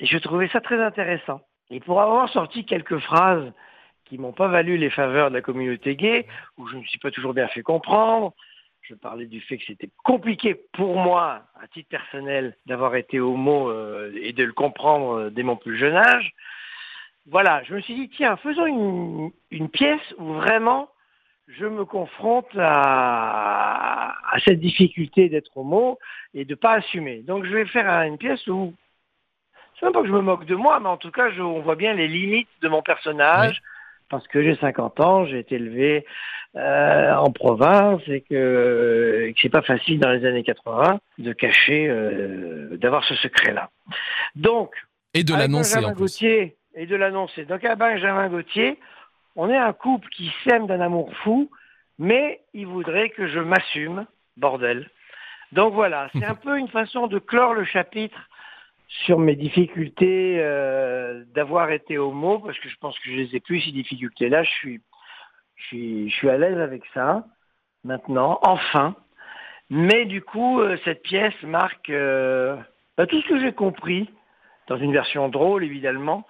Et 0.00 0.06
je 0.06 0.18
trouvais 0.18 0.48
ça 0.48 0.60
très 0.60 0.80
intéressant. 0.80 1.40
Et 1.70 1.80
pour 1.80 2.00
avoir 2.00 2.28
sorti 2.28 2.64
quelques 2.64 2.98
phrases 2.98 3.52
qui 4.04 4.18
m'ont 4.18 4.32
pas 4.32 4.48
valu 4.48 4.76
les 4.76 4.90
faveurs 4.90 5.30
de 5.30 5.34
la 5.34 5.42
communauté 5.42 5.96
gay, 5.96 6.26
où 6.56 6.66
je 6.68 6.76
ne 6.76 6.80
me 6.80 6.86
suis 6.86 6.98
pas 6.98 7.10
toujours 7.10 7.34
bien 7.34 7.48
fait 7.48 7.62
comprendre. 7.62 8.32
Je 8.88 8.94
parlais 8.94 9.26
du 9.26 9.40
fait 9.40 9.56
que 9.58 9.64
c'était 9.64 9.90
compliqué 10.04 10.54
pour 10.72 10.96
moi, 10.96 11.42
à 11.60 11.66
titre 11.66 11.88
personnel, 11.88 12.56
d'avoir 12.66 12.94
été 12.94 13.18
homo 13.18 13.68
euh, 13.68 14.12
et 14.14 14.32
de 14.32 14.44
le 14.44 14.52
comprendre 14.52 15.18
euh, 15.18 15.30
dès 15.30 15.42
mon 15.42 15.56
plus 15.56 15.76
jeune 15.76 15.96
âge. 15.96 16.32
Voilà, 17.26 17.64
je 17.64 17.74
me 17.74 17.80
suis 17.80 17.94
dit, 17.96 18.08
tiens, 18.10 18.36
faisons 18.36 19.32
une, 19.50 19.68
pièce 19.70 20.14
où 20.18 20.34
vraiment 20.34 20.88
je 21.48 21.66
me 21.66 21.84
confronte 21.84 22.46
à, 22.56 24.14
cette 24.44 24.60
difficulté 24.60 25.28
d'être 25.28 25.56
homo 25.56 25.98
et 26.32 26.44
de 26.44 26.54
pas 26.54 26.74
assumer. 26.74 27.22
Donc 27.22 27.44
je 27.44 27.52
vais 27.52 27.66
faire 27.66 27.90
un- 27.90 28.06
une 28.06 28.18
pièce 28.18 28.46
où, 28.46 28.72
c'est 29.74 29.86
même 29.86 29.94
pas 29.94 30.02
que 30.02 30.08
je 30.08 30.12
me 30.12 30.20
moque 30.20 30.46
de 30.46 30.54
moi, 30.54 30.78
mais 30.78 30.88
en 30.88 30.96
tout 30.96 31.10
cas, 31.10 31.30
je- 31.30 31.42
on 31.42 31.60
voit 31.60 31.74
bien 31.74 31.94
les 31.94 32.06
limites 32.06 32.48
de 32.62 32.68
mon 32.68 32.82
personnage 32.82 33.60
parce 34.08 34.26
que 34.28 34.42
j'ai 34.42 34.56
50 34.56 35.00
ans, 35.00 35.26
j'ai 35.26 35.38
été 35.38 35.56
élevé 35.56 36.04
euh, 36.56 37.14
en 37.14 37.30
province 37.30 38.00
et 38.06 38.22
que, 38.22 39.30
que 39.30 39.40
c'est 39.40 39.48
pas 39.48 39.62
facile 39.62 39.98
dans 39.98 40.10
les 40.10 40.24
années 40.24 40.42
80 40.42 41.00
de 41.18 41.32
cacher, 41.32 41.86
euh, 41.88 42.76
d'avoir 42.78 43.04
ce 43.04 43.14
secret-là. 43.16 43.70
Donc, 44.34 44.74
Et 45.14 45.24
de 45.24 45.34
l'annoncer 45.34 45.84
en 45.84 45.94
plus. 45.94 46.22
Et 46.22 46.86
de 46.86 46.96
l'annoncer. 46.96 47.44
Donc 47.44 47.64
à 47.64 47.74
Benjamin 47.74 48.28
Gauthier, 48.28 48.78
on 49.34 49.50
est 49.50 49.56
un 49.56 49.72
couple 49.72 50.08
qui 50.08 50.30
s'aime 50.44 50.66
d'un 50.66 50.80
amour 50.80 51.10
fou, 51.22 51.50
mais 51.98 52.40
il 52.54 52.66
voudrait 52.66 53.10
que 53.10 53.26
je 53.28 53.38
m'assume, 53.38 54.06
bordel. 54.36 54.88
Donc 55.52 55.74
voilà, 55.74 56.08
c'est 56.12 56.24
un 56.26 56.34
peu 56.34 56.58
une 56.58 56.68
façon 56.68 57.06
de 57.06 57.18
clore 57.18 57.54
le 57.54 57.64
chapitre 57.64 58.18
sur 58.88 59.18
mes 59.18 59.36
difficultés 59.36 60.38
euh, 60.38 61.24
d'avoir 61.34 61.70
été 61.70 61.98
homo, 61.98 62.38
parce 62.38 62.58
que 62.58 62.68
je 62.68 62.76
pense 62.80 62.98
que 62.98 63.10
je 63.10 63.16
les 63.16 63.36
ai 63.36 63.40
plus, 63.40 63.60
ces 63.60 63.72
difficultés-là. 63.72 64.42
Je 64.44 64.50
suis, 64.50 64.80
je 65.56 65.64
suis, 65.64 66.10
je 66.10 66.14
suis 66.14 66.30
à 66.30 66.38
l'aise 66.38 66.58
avec 66.58 66.82
ça, 66.94 67.24
maintenant, 67.84 68.38
enfin. 68.42 68.94
Mais 69.70 70.04
du 70.04 70.22
coup, 70.22 70.60
euh, 70.60 70.76
cette 70.84 71.02
pièce 71.02 71.34
marque 71.42 71.90
euh, 71.90 72.56
bah, 72.96 73.06
tout 73.06 73.20
ce 73.20 73.28
que 73.28 73.40
j'ai 73.40 73.52
compris, 73.52 74.08
dans 74.68 74.76
une 74.76 74.92
version 74.92 75.28
drôle 75.28 75.64
évidemment, 75.64 76.26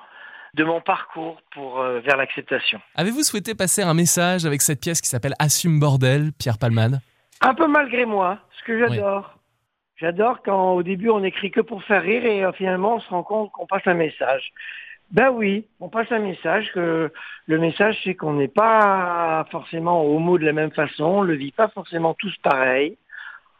de 0.54 0.64
mon 0.64 0.80
parcours 0.80 1.40
pour 1.52 1.80
euh, 1.80 2.00
vers 2.00 2.16
l'acceptation. 2.16 2.80
Avez-vous 2.94 3.22
souhaité 3.22 3.54
passer 3.54 3.82
un 3.82 3.92
message 3.92 4.46
avec 4.46 4.62
cette 4.62 4.80
pièce 4.80 5.02
qui 5.02 5.08
s'appelle 5.08 5.34
Assume 5.38 5.78
bordel, 5.78 6.32
Pierre 6.38 6.58
Palmade? 6.58 7.00
Un 7.42 7.54
peu 7.54 7.66
malgré 7.66 8.06
moi, 8.06 8.38
ce 8.58 8.64
que 8.64 8.78
j'adore. 8.78 9.36
J'adore 9.97 10.43
quand 10.43 10.73
au 10.73 10.83
début 10.83 11.09
on 11.11 11.25
écrit 11.25 11.50
que 11.50 11.61
pour 11.61 11.83
faire 11.85 12.03
rire 12.03 12.25
et 12.25 12.45
euh, 12.45 12.53
finalement 12.53 12.97
on 12.97 13.00
se 13.00 13.09
rend 13.09 13.23
compte 13.23 13.50
qu'on 13.53 13.67
passe 13.67 13.87
un 13.87 13.95
message. 13.95 14.53
Ben 15.11 15.31
oui, 15.31 15.67
on 15.81 15.88
passe 15.88 16.11
un 16.11 16.19
message 16.19 16.71
que 16.73 17.12
le 17.47 17.59
message 17.59 17.99
c'est 18.05 18.15
qu'on 18.15 18.35
n'est 18.35 18.49
pas 18.49 19.47
forcément 19.50 20.05
homo 20.05 20.37
de 20.38 20.45
la 20.45 20.53
même 20.53 20.73
façon, 20.73 21.05
on 21.05 21.23
le 21.23 21.35
vit 21.35 21.53
pas 21.53 21.69
forcément 21.69 22.15
tous 22.15 22.37
pareil. 22.43 22.99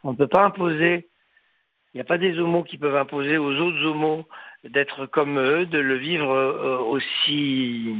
On 0.03 0.11
ne 0.11 0.17
peut 0.17 0.27
pas 0.27 0.43
imposer. 0.43 1.07
Il 1.93 1.97
n'y 1.97 2.01
a 2.01 2.03
pas 2.03 2.17
des 2.19 2.37
homos 2.37 2.63
qui 2.63 2.77
peuvent 2.77 2.95
imposer 2.95 3.37
aux 3.37 3.53
autres 3.55 3.83
homos 3.85 4.25
d'être 4.63 5.05
comme 5.07 5.39
eux, 5.39 5.65
de 5.65 5.79
le 5.79 5.95
vivre 5.95 6.31
euh, 6.31 6.77
aussi 6.79 7.95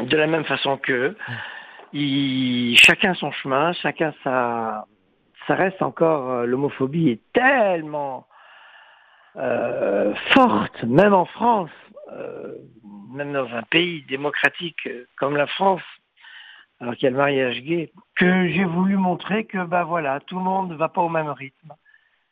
de 0.00 0.16
la 0.16 0.26
même 0.26 0.44
façon 0.44 0.76
qu'eux. 0.76 1.16
Il- 1.92 2.76
Chacun 2.78 3.14
son 3.14 3.32
chemin, 3.32 3.72
chacun 3.72 4.12
sa, 4.22 4.86
ça 5.46 5.54
reste 5.54 5.82
encore, 5.82 6.30
euh, 6.30 6.46
l'homophobie 6.46 7.10
est 7.10 7.20
tellement 7.32 8.26
euh, 9.36 10.14
forte, 10.32 10.84
même 10.84 11.14
en 11.14 11.24
France, 11.24 11.70
euh, 12.12 12.54
même 13.12 13.32
dans 13.32 13.48
un 13.54 13.62
pays 13.62 14.02
démocratique 14.08 14.88
comme 15.18 15.36
la 15.36 15.46
France, 15.46 15.82
alors 16.80 16.94
qu'il 16.94 17.04
y 17.04 17.06
a 17.06 17.10
le 17.10 17.16
mariage 17.16 17.60
gay, 17.62 17.92
que 18.16 18.48
j'ai 18.48 18.64
voulu 18.64 18.96
montrer 18.96 19.44
que 19.44 19.64
bah 19.64 19.84
voilà, 19.84 20.20
tout 20.20 20.36
le 20.36 20.44
monde 20.44 20.70
ne 20.70 20.76
va 20.76 20.88
pas 20.88 21.00
au 21.00 21.08
même 21.08 21.28
rythme 21.28 21.72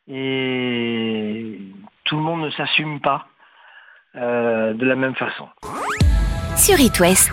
et 0.07 1.59
tout 2.05 2.17
le 2.17 2.21
monde 2.21 2.41
ne 2.41 2.51
s'assume 2.51 2.99
pas 2.99 3.27
euh, 4.15 4.73
de 4.73 4.85
la 4.85 4.95
même 4.95 5.15
façon. 5.15 5.47
Sur 6.55 6.79
It 6.79 6.99
West, 6.99 7.31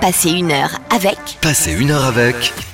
passez 0.00 0.30
une 0.30 0.50
heure 0.50 0.80
avec 0.90 1.18
Passez 1.42 1.80
une 1.80 1.90
heure 1.90 2.06
avec 2.06 2.71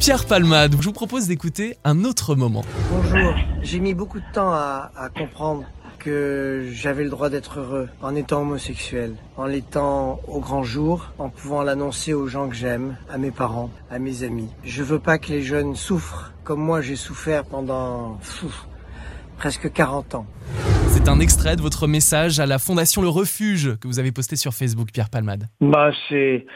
Pierre 0.00 0.26
Palmade, 0.26 0.76
je 0.78 0.84
vous 0.84 0.92
propose 0.92 1.26
d'écouter 1.26 1.76
un 1.84 2.04
autre 2.04 2.36
moment. 2.36 2.62
Bonjour. 2.90 3.34
J'ai 3.62 3.80
mis 3.80 3.94
beaucoup 3.94 4.20
de 4.20 4.32
temps 4.32 4.52
à, 4.52 4.92
à 4.96 5.08
comprendre 5.08 5.64
que 5.98 6.68
j'avais 6.70 7.02
le 7.02 7.10
droit 7.10 7.28
d'être 7.30 7.58
heureux 7.58 7.88
en 8.00 8.14
étant 8.14 8.42
homosexuel, 8.42 9.16
en 9.36 9.46
l'étant 9.46 10.20
au 10.28 10.38
grand 10.38 10.62
jour, 10.62 11.12
en 11.18 11.28
pouvant 11.28 11.62
l'annoncer 11.62 12.14
aux 12.14 12.28
gens 12.28 12.48
que 12.48 12.54
j'aime, 12.54 12.96
à 13.10 13.18
mes 13.18 13.32
parents, 13.32 13.70
à 13.90 13.98
mes 13.98 14.22
amis. 14.22 14.48
Je 14.62 14.84
veux 14.84 15.00
pas 15.00 15.18
que 15.18 15.28
les 15.28 15.42
jeunes 15.42 15.74
souffrent 15.74 16.32
comme 16.44 16.60
moi 16.60 16.80
j'ai 16.80 16.96
souffert 16.96 17.44
pendant 17.44 18.14
pfff, 18.20 18.66
presque 19.36 19.70
40 19.72 20.14
ans. 20.14 20.26
C'est 20.88 21.08
un 21.08 21.20
extrait 21.20 21.56
de 21.56 21.60
votre 21.60 21.86
message 21.86 22.40
à 22.40 22.46
la 22.46 22.58
Fondation 22.58 23.02
Le 23.02 23.08
Refuge 23.08 23.76
que 23.80 23.88
vous 23.88 23.98
avez 23.98 24.12
posté 24.12 24.36
sur 24.36 24.54
Facebook, 24.54 24.88
Pierre 24.92 25.10
Palmade. 25.10 25.48
Bah, 25.60 25.90
c'est 26.08 26.46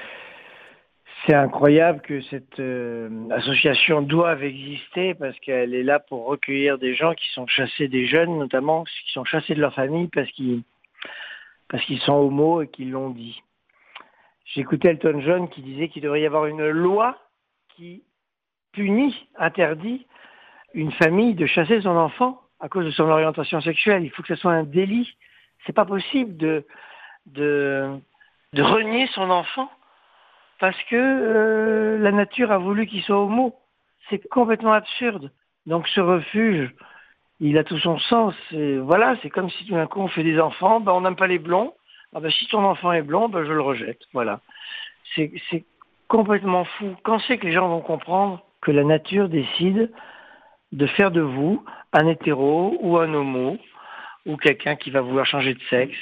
c'est 1.26 1.34
incroyable 1.34 2.00
que 2.00 2.20
cette 2.22 2.58
euh, 2.58 3.28
association 3.30 4.02
doive 4.02 4.42
exister 4.42 5.14
parce 5.14 5.38
qu'elle 5.38 5.74
est 5.74 5.84
là 5.84 6.00
pour 6.00 6.26
recueillir 6.26 6.78
des 6.78 6.94
gens 6.94 7.14
qui 7.14 7.28
sont 7.32 7.46
chassés 7.46 7.86
des 7.86 8.06
jeunes, 8.06 8.38
notamment 8.38 8.84
qui 8.84 9.12
sont 9.12 9.24
chassés 9.24 9.54
de 9.54 9.60
leur 9.60 9.74
famille 9.74 10.08
parce 10.08 10.30
qu'ils 10.32 10.62
parce 11.68 11.84
qu'ils 11.84 12.00
sont 12.00 12.14
homo 12.14 12.62
et 12.62 12.68
qu'ils 12.68 12.90
l'ont 12.90 13.10
dit. 13.10 13.40
J'écoutais 14.46 14.88
Elton 14.88 15.20
John 15.20 15.48
qui 15.48 15.62
disait 15.62 15.88
qu'il 15.88 16.02
devrait 16.02 16.22
y 16.22 16.26
avoir 16.26 16.46
une 16.46 16.68
loi 16.68 17.16
qui 17.76 18.02
punit, 18.72 19.28
interdit 19.38 20.06
une 20.74 20.92
famille 20.92 21.34
de 21.34 21.46
chasser 21.46 21.80
son 21.82 21.96
enfant 21.96 22.40
à 22.58 22.68
cause 22.68 22.84
de 22.84 22.90
son 22.90 23.04
orientation 23.04 23.60
sexuelle. 23.60 24.04
Il 24.04 24.10
faut 24.10 24.22
que 24.22 24.34
ce 24.34 24.40
soit 24.40 24.52
un 24.52 24.64
délit. 24.64 25.16
C'est 25.66 25.72
pas 25.72 25.84
possible 25.84 26.36
de 26.36 26.66
de 27.26 27.96
de 28.54 28.62
renier 28.62 29.06
son 29.14 29.30
enfant 29.30 29.70
parce 30.62 30.80
que 30.84 30.94
euh, 30.94 31.98
la 31.98 32.12
nature 32.12 32.52
a 32.52 32.58
voulu 32.58 32.86
qu'il 32.86 33.02
soit 33.02 33.20
homo. 33.20 33.52
C'est 34.08 34.28
complètement 34.28 34.72
absurde. 34.72 35.32
Donc 35.66 35.88
ce 35.88 36.00
refuge, 36.00 36.72
il 37.40 37.58
a 37.58 37.64
tout 37.64 37.80
son 37.80 37.98
sens. 37.98 38.36
Voilà, 38.52 39.16
c'est 39.22 39.28
comme 39.28 39.50
si 39.50 39.66
tout 39.66 39.74
d'un 39.74 39.88
coup 39.88 39.98
on 39.98 40.06
fait 40.06 40.22
des 40.22 40.38
enfants, 40.38 40.78
ben, 40.78 40.92
on 40.92 41.00
n'aime 41.00 41.16
pas 41.16 41.26
les 41.26 41.40
blonds. 41.40 41.74
Ah 42.14 42.20
ben, 42.20 42.30
si 42.30 42.46
ton 42.46 42.64
enfant 42.64 42.92
est 42.92 43.02
blond, 43.02 43.28
ben, 43.28 43.44
je 43.44 43.50
le 43.50 43.60
rejette. 43.60 44.02
Voilà. 44.12 44.38
C'est 45.16 45.32
complètement 46.06 46.64
fou. 46.64 46.94
Quand 47.02 47.18
c'est 47.26 47.38
que 47.38 47.46
les 47.46 47.52
gens 47.52 47.68
vont 47.68 47.80
comprendre 47.80 48.44
que 48.60 48.70
la 48.70 48.84
nature 48.84 49.28
décide 49.28 49.90
de 50.70 50.86
faire 50.86 51.10
de 51.10 51.22
vous 51.22 51.64
un 51.92 52.06
hétéro 52.06 52.78
ou 52.80 52.98
un 52.98 53.12
homo 53.12 53.58
ou 54.26 54.36
quelqu'un 54.36 54.76
qui 54.76 54.92
va 54.92 55.00
vouloir 55.00 55.26
changer 55.26 55.54
de 55.54 55.62
sexe, 55.68 55.98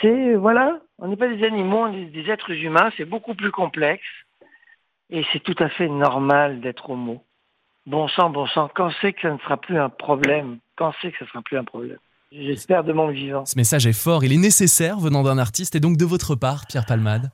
c'est 0.00 0.34
voilà, 0.34 0.78
on 0.98 1.08
n'est 1.08 1.16
pas 1.16 1.28
des 1.28 1.44
animaux, 1.44 1.86
on 1.86 1.92
est 1.92 2.06
des 2.06 2.30
êtres 2.30 2.52
humains, 2.52 2.90
c'est 2.96 3.04
beaucoup 3.04 3.34
plus 3.34 3.50
complexe 3.50 4.06
et 5.10 5.24
c'est 5.32 5.40
tout 5.40 5.56
à 5.58 5.68
fait 5.68 5.88
normal 5.88 6.60
d'être 6.60 6.90
homo. 6.90 7.22
Bon 7.86 8.08
sang, 8.08 8.30
bon 8.30 8.46
sang, 8.46 8.70
quand 8.74 8.90
c'est 9.00 9.12
que 9.12 9.22
ça 9.22 9.30
ne 9.30 9.38
sera 9.38 9.56
plus 9.56 9.78
un 9.78 9.88
problème? 9.88 10.58
Quand 10.76 10.92
c'est 11.00 11.10
que 11.10 11.18
ça 11.18 11.24
ne 11.24 11.30
sera 11.30 11.42
plus 11.42 11.56
un 11.56 11.64
problème? 11.64 11.98
J'espère 12.30 12.84
de 12.84 12.92
mon 12.92 13.08
vivant. 13.08 13.46
Ce 13.46 13.56
message 13.56 13.86
est 13.86 13.98
fort, 13.98 14.24
il 14.24 14.32
est 14.32 14.36
nécessaire 14.36 14.98
venant 14.98 15.22
d'un 15.22 15.38
artiste 15.38 15.74
et 15.74 15.80
donc 15.80 15.96
de 15.96 16.04
votre 16.04 16.34
part, 16.34 16.66
Pierre 16.68 16.84
Palmade. 16.84 17.30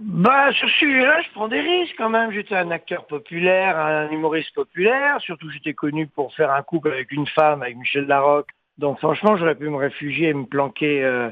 Bah, 0.00 0.52
sur 0.52 0.68
ce 0.68 0.74
sujet-là, 0.76 1.20
je 1.22 1.30
prends 1.32 1.48
des 1.48 1.60
risques 1.60 1.94
quand 1.98 2.08
même. 2.08 2.30
J'étais 2.30 2.54
un 2.54 2.70
acteur 2.70 3.04
populaire, 3.06 3.76
un 3.78 4.08
humoriste 4.10 4.54
populaire. 4.54 5.20
Surtout, 5.20 5.50
j'étais 5.50 5.74
connu 5.74 6.06
pour 6.06 6.32
faire 6.34 6.52
un 6.52 6.62
couple 6.62 6.92
avec 6.92 7.10
une 7.10 7.26
femme, 7.26 7.62
avec 7.62 7.76
Michel 7.76 8.06
Larocque. 8.06 8.50
Donc, 8.78 8.98
franchement, 8.98 9.36
j'aurais 9.36 9.56
pu 9.56 9.68
me 9.68 9.76
réfugier 9.76 10.28
et 10.28 10.34
me 10.34 10.46
planquer 10.46 11.02
euh, 11.02 11.30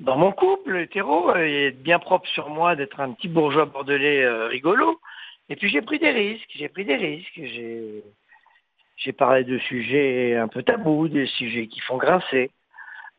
dans 0.00 0.16
mon 0.16 0.32
couple 0.32 0.76
hétéro 0.76 1.34
et 1.36 1.68
être 1.68 1.82
bien 1.82 1.98
propre 1.98 2.28
sur 2.28 2.50
moi 2.50 2.76
d'être 2.76 3.00
un 3.00 3.12
petit 3.12 3.28
bourgeois 3.28 3.64
bordelais 3.64 4.22
euh, 4.24 4.46
rigolo. 4.48 5.00
Et 5.48 5.56
puis, 5.56 5.68
j'ai 5.68 5.82
pris 5.82 5.98
des 5.98 6.10
risques. 6.10 6.50
J'ai 6.54 6.68
pris 6.68 6.84
des 6.84 6.96
risques. 6.96 7.32
J'ai 7.34 8.02
j'ai 8.96 9.12
parlé 9.12 9.44
de 9.44 9.58
sujets 9.58 10.34
un 10.36 10.48
peu 10.48 10.62
tabous, 10.62 11.08
des 11.08 11.26
sujets 11.26 11.66
qui 11.66 11.80
font 11.80 11.98
grincer. 11.98 12.50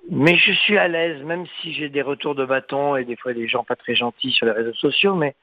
Mais 0.10 0.36
je 0.38 0.51
suis 0.51 0.78
à 0.78 0.88
l'aise, 0.88 1.21
même 1.23 1.45
si 1.62 1.73
j'ai 1.73 1.89
des 1.89 2.01
retours 2.01 2.36
de 2.36 2.45
bâton 2.45 2.95
et 2.95 3.06
des 3.06 3.15
fois 3.15 3.34
des 3.34 3.47
gens 3.47 3.63
pas 3.63 3.75
très 3.75 3.95
gentils 3.95 4.32
sur 4.32 4.45
les 4.45 4.54
réseaux 4.54 4.73
sociaux, 4.73 5.15
mais 5.15 5.36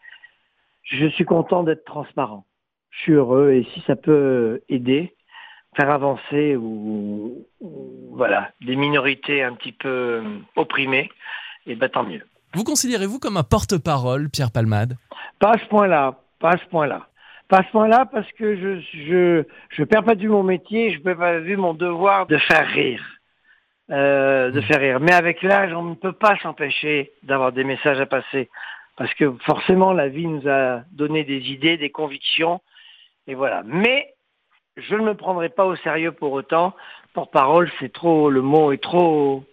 je 0.82 1.06
suis 1.08 1.24
content 1.24 1.62
d'être 1.62 1.84
transparent. 1.84 2.44
Je 2.90 3.00
suis 3.02 3.12
heureux 3.12 3.52
et 3.52 3.64
si 3.72 3.80
ça 3.86 3.96
peut 3.96 4.62
aider, 4.68 5.14
faire 5.76 5.90
avancer 5.90 6.56
ou, 6.56 7.46
ou 7.60 8.14
voilà 8.16 8.50
des 8.60 8.76
minorités 8.76 9.42
un 9.42 9.54
petit 9.54 9.72
peu 9.72 10.22
opprimées, 10.56 11.10
et 11.66 11.74
ben 11.74 11.88
tant 11.88 12.04
mieux. 12.04 12.22
Vous 12.54 12.64
considérez-vous 12.64 13.18
comme 13.18 13.36
un 13.36 13.42
porte-parole, 13.42 14.30
Pierre 14.30 14.52
Palmade? 14.52 14.96
Pas 15.40 15.52
à 15.52 15.58
ce 15.58 15.66
point-là, 15.66 16.14
pas 16.38 16.50
à 16.50 16.56
ce 16.56 16.64
point-là. 16.66 17.08
Pas 17.48 17.58
à 17.58 17.64
ce 17.64 17.70
point-là 17.70 18.06
parce 18.10 18.30
que 18.32 18.56
je 18.56 18.80
je 19.06 19.44
je 19.70 19.84
perds 19.84 20.04
pas 20.04 20.14
du 20.14 20.28
mon 20.28 20.42
métier, 20.42 20.94
je 20.94 21.00
perds 21.00 21.18
pas 21.18 21.38
vu 21.38 21.56
mon 21.56 21.74
devoir 21.74 22.26
de 22.26 22.38
faire 22.38 22.66
rire. 22.68 23.04
Euh, 23.90 24.50
de 24.50 24.62
faire 24.62 24.80
rire. 24.80 24.98
Mais 24.98 25.12
avec 25.12 25.42
l'âge, 25.42 25.74
on 25.74 25.82
ne 25.82 25.94
peut 25.94 26.12
pas 26.14 26.38
s'empêcher 26.38 27.12
d'avoir 27.22 27.52
des 27.52 27.64
messages 27.64 28.00
à 28.00 28.06
passer. 28.06 28.48
Parce 28.96 29.12
que 29.12 29.34
forcément, 29.44 29.92
la 29.92 30.08
vie 30.08 30.26
nous 30.26 30.48
a 30.48 30.80
donné 30.90 31.22
des 31.24 31.50
idées, 31.50 31.76
des 31.76 31.90
convictions. 31.90 32.62
Et 33.26 33.34
voilà. 33.34 33.62
Mais 33.66 34.13
je 34.76 34.94
ne 34.94 35.02
me 35.02 35.14
prendrai 35.14 35.48
pas 35.48 35.64
au 35.64 35.76
sérieux 35.76 36.12
pour 36.12 36.32
autant. 36.32 36.74
Porte-parole, 37.12 37.70
c'est 37.78 37.92
trop, 37.92 38.30
le 38.30 38.42
mot 38.42 38.72
est 38.72 38.82
trop 38.82 39.44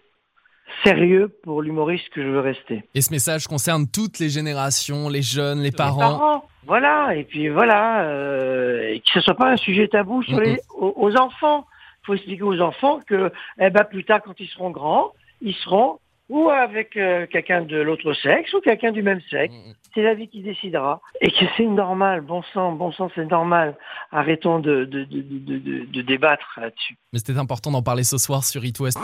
sérieux 0.84 1.28
pour 1.42 1.62
l'humoriste 1.62 2.08
que 2.10 2.22
je 2.22 2.28
veux 2.28 2.40
rester. 2.40 2.82
Et 2.94 3.02
ce 3.02 3.12
message 3.12 3.46
concerne 3.46 3.86
toutes 3.86 4.18
les 4.18 4.30
générations, 4.30 5.08
les 5.08 5.22
jeunes, 5.22 5.60
les 5.60 5.70
parents. 5.70 5.96
Les 5.96 6.18
parents, 6.18 6.44
voilà. 6.66 7.14
Et 7.14 7.24
puis 7.24 7.48
voilà, 7.48 8.04
euh, 8.04 8.88
et 8.88 9.00
que 9.00 9.10
ce 9.12 9.20
soit 9.20 9.36
pas 9.36 9.50
un 9.50 9.56
sujet 9.56 9.86
tabou 9.88 10.22
sur 10.22 10.40
les, 10.40 10.58
aux, 10.74 10.94
aux 10.96 11.16
enfants 11.16 11.66
faut 12.04 12.14
expliquer 12.14 12.42
aux 12.42 12.60
enfants 12.60 13.00
que 13.06 13.32
eh 13.58 13.70
ben, 13.70 13.84
plus 13.84 14.04
tard, 14.04 14.20
quand 14.22 14.38
ils 14.38 14.48
seront 14.48 14.70
grands, 14.70 15.12
ils 15.40 15.54
seront 15.54 15.98
ou 16.32 16.48
avec 16.48 16.96
euh, 16.96 17.26
quelqu'un 17.26 17.60
de 17.60 17.76
l'autre 17.76 18.14
sexe 18.14 18.54
ou 18.54 18.60
quelqu'un 18.60 18.90
du 18.90 19.02
même 19.02 19.20
sexe. 19.30 19.52
C'est 19.94 20.02
la 20.02 20.14
vie 20.14 20.28
qui 20.28 20.40
décidera. 20.40 21.02
Et 21.20 21.30
que 21.30 21.44
c'est 21.58 21.66
normal, 21.66 22.22
bon 22.22 22.42
sang, 22.54 22.72
bon 22.72 22.90
sang, 22.90 23.10
c'est 23.14 23.30
normal. 23.30 23.76
Arrêtons 24.10 24.58
de, 24.58 24.86
de, 24.86 25.04
de, 25.04 25.20
de, 25.20 25.58
de, 25.58 25.84
de 25.84 26.02
débattre 26.02 26.58
là-dessus. 26.58 26.96
Mais 27.12 27.18
c'était 27.18 27.38
important 27.38 27.70
d'en 27.70 27.82
parler 27.82 28.02
ce 28.02 28.16
soir 28.16 28.44
sur 28.44 28.64
It 28.64 28.80
West. 28.80 28.98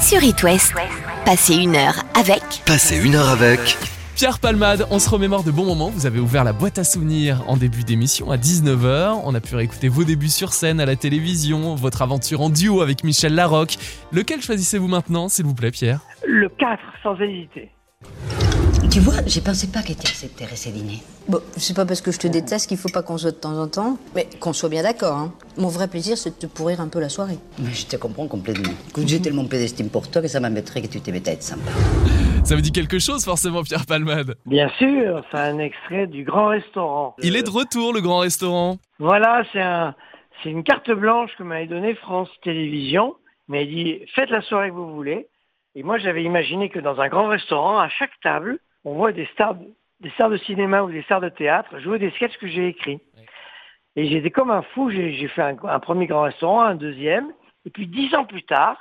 Sur 0.00 0.22
It 0.24 0.42
West, 0.42 0.74
passez 1.26 1.56
une 1.56 1.76
heure 1.76 2.02
avec 2.18 2.40
Passez 2.64 3.04
une 3.06 3.14
heure 3.14 3.28
avec 3.28 3.76
Pierre 4.18 4.40
Palmade, 4.40 4.84
on 4.90 4.98
se 4.98 5.08
remémore 5.08 5.44
de 5.44 5.52
bons 5.52 5.64
moments. 5.64 5.90
Vous 5.90 6.04
avez 6.04 6.18
ouvert 6.18 6.42
la 6.42 6.52
boîte 6.52 6.76
à 6.76 6.82
souvenirs 6.82 7.44
en 7.46 7.56
début 7.56 7.84
d'émission 7.84 8.32
à 8.32 8.36
19h. 8.36 9.20
On 9.24 9.32
a 9.32 9.40
pu 9.40 9.54
réécouter 9.54 9.88
vos 9.88 10.02
débuts 10.02 10.28
sur 10.28 10.52
scène 10.52 10.80
à 10.80 10.86
la 10.86 10.96
télévision, 10.96 11.76
votre 11.76 12.02
aventure 12.02 12.40
en 12.40 12.50
duo 12.50 12.80
avec 12.80 13.04
Michel 13.04 13.36
Larocque. 13.36 13.76
Lequel 14.10 14.42
choisissez-vous 14.42 14.88
maintenant, 14.88 15.28
s'il 15.28 15.44
vous 15.44 15.54
plaît, 15.54 15.70
Pierre? 15.70 16.00
Le 16.26 16.48
4, 16.48 16.82
sans 17.04 17.14
hésiter. 17.20 17.70
Tu 18.90 19.00
vois, 19.00 19.16
j'ai 19.26 19.42
pensé 19.42 19.70
pas 19.70 19.82
qu'elle 19.82 19.98
accepterait 19.98 20.56
ces 20.56 20.72
dîners. 20.72 21.02
Bon, 21.28 21.40
c'est 21.56 21.76
pas 21.76 21.84
parce 21.84 22.00
que 22.00 22.10
je 22.10 22.18
te 22.18 22.26
déteste 22.26 22.68
qu'il 22.68 22.78
faut 22.78 22.88
pas 22.88 23.02
qu'on 23.02 23.18
se 23.18 23.24
voit 23.24 23.32
de 23.32 23.36
temps 23.36 23.58
en 23.60 23.68
temps, 23.68 23.98
mais 24.14 24.26
qu'on 24.40 24.54
soit 24.54 24.70
bien 24.70 24.82
d'accord. 24.82 25.14
Hein. 25.14 25.34
Mon 25.58 25.68
vrai 25.68 25.88
plaisir, 25.88 26.16
c'est 26.16 26.30
de 26.30 26.46
te 26.46 26.46
pourrir 26.46 26.80
un 26.80 26.88
peu 26.88 26.98
la 26.98 27.10
soirée. 27.10 27.38
Mais 27.58 27.70
je 27.70 27.86
te 27.86 27.96
comprends 27.96 28.26
complètement. 28.26 28.72
Écoute, 28.88 29.06
j'ai 29.06 29.20
tellement 29.20 29.44
peu 29.44 29.58
d'estime 29.58 29.90
pour 29.90 30.10
toi 30.10 30.22
que 30.22 30.28
ça 30.28 30.40
m'embêterait 30.40 30.80
que 30.80 30.86
tu 30.86 31.02
t'émettes 31.02 31.28
à 31.28 31.32
être 31.32 31.42
sympa. 31.42 31.70
Ça 32.44 32.54
vous 32.54 32.62
dit 32.62 32.72
quelque 32.72 32.98
chose, 32.98 33.26
forcément, 33.26 33.62
Pierre 33.62 33.84
Palmade 33.84 34.36
Bien 34.46 34.70
sûr, 34.78 35.22
c'est 35.30 35.38
un 35.38 35.58
extrait 35.58 36.06
du 36.06 36.24
Grand 36.24 36.46
Restaurant. 36.46 37.14
Il 37.22 37.36
est 37.36 37.42
de 37.42 37.50
retour, 37.50 37.92
le 37.92 38.00
Grand 38.00 38.20
Restaurant. 38.20 38.78
Voilà, 38.98 39.44
c'est 39.52 39.60
un, 39.60 39.94
c'est 40.42 40.48
une 40.48 40.64
carte 40.64 40.90
blanche 40.90 41.30
que 41.36 41.42
m'avait 41.42 41.66
donnée 41.66 41.94
France 41.94 42.30
Télévisions. 42.42 43.16
Mais 43.48 43.62
elle 43.62 43.68
dit, 43.68 43.98
faites 44.14 44.30
la 44.30 44.40
soirée 44.40 44.70
que 44.70 44.74
vous 44.74 44.94
voulez. 44.94 45.26
Et 45.74 45.82
moi, 45.82 45.98
j'avais 45.98 46.24
imaginé 46.24 46.70
que 46.70 46.78
dans 46.78 46.98
un 47.00 47.08
grand 47.08 47.28
restaurant, 47.28 47.78
à 47.78 47.90
chaque 47.90 48.18
table, 48.22 48.58
on 48.88 48.94
voit 48.94 49.12
des 49.12 49.26
stars, 49.26 49.56
des 50.00 50.10
stars 50.10 50.30
de 50.30 50.36
cinéma 50.38 50.82
ou 50.82 50.90
des 50.90 51.02
stars 51.02 51.20
de 51.20 51.28
théâtre 51.28 51.78
jouer 51.80 51.98
des 51.98 52.10
sketchs 52.12 52.36
que 52.38 52.46
j'ai 52.46 52.68
écrits. 52.68 53.00
Et 53.96 54.06
j'étais 54.08 54.30
comme 54.30 54.50
un 54.50 54.62
fou, 54.62 54.90
j'ai 54.90 55.26
fait 55.28 55.42
un, 55.42 55.56
un 55.64 55.80
premier 55.80 56.06
grand 56.06 56.22
restaurant, 56.22 56.60
un 56.60 56.74
deuxième, 56.76 57.32
et 57.66 57.70
puis 57.70 57.86
dix 57.86 58.14
ans 58.14 58.24
plus 58.24 58.44
tard, 58.44 58.76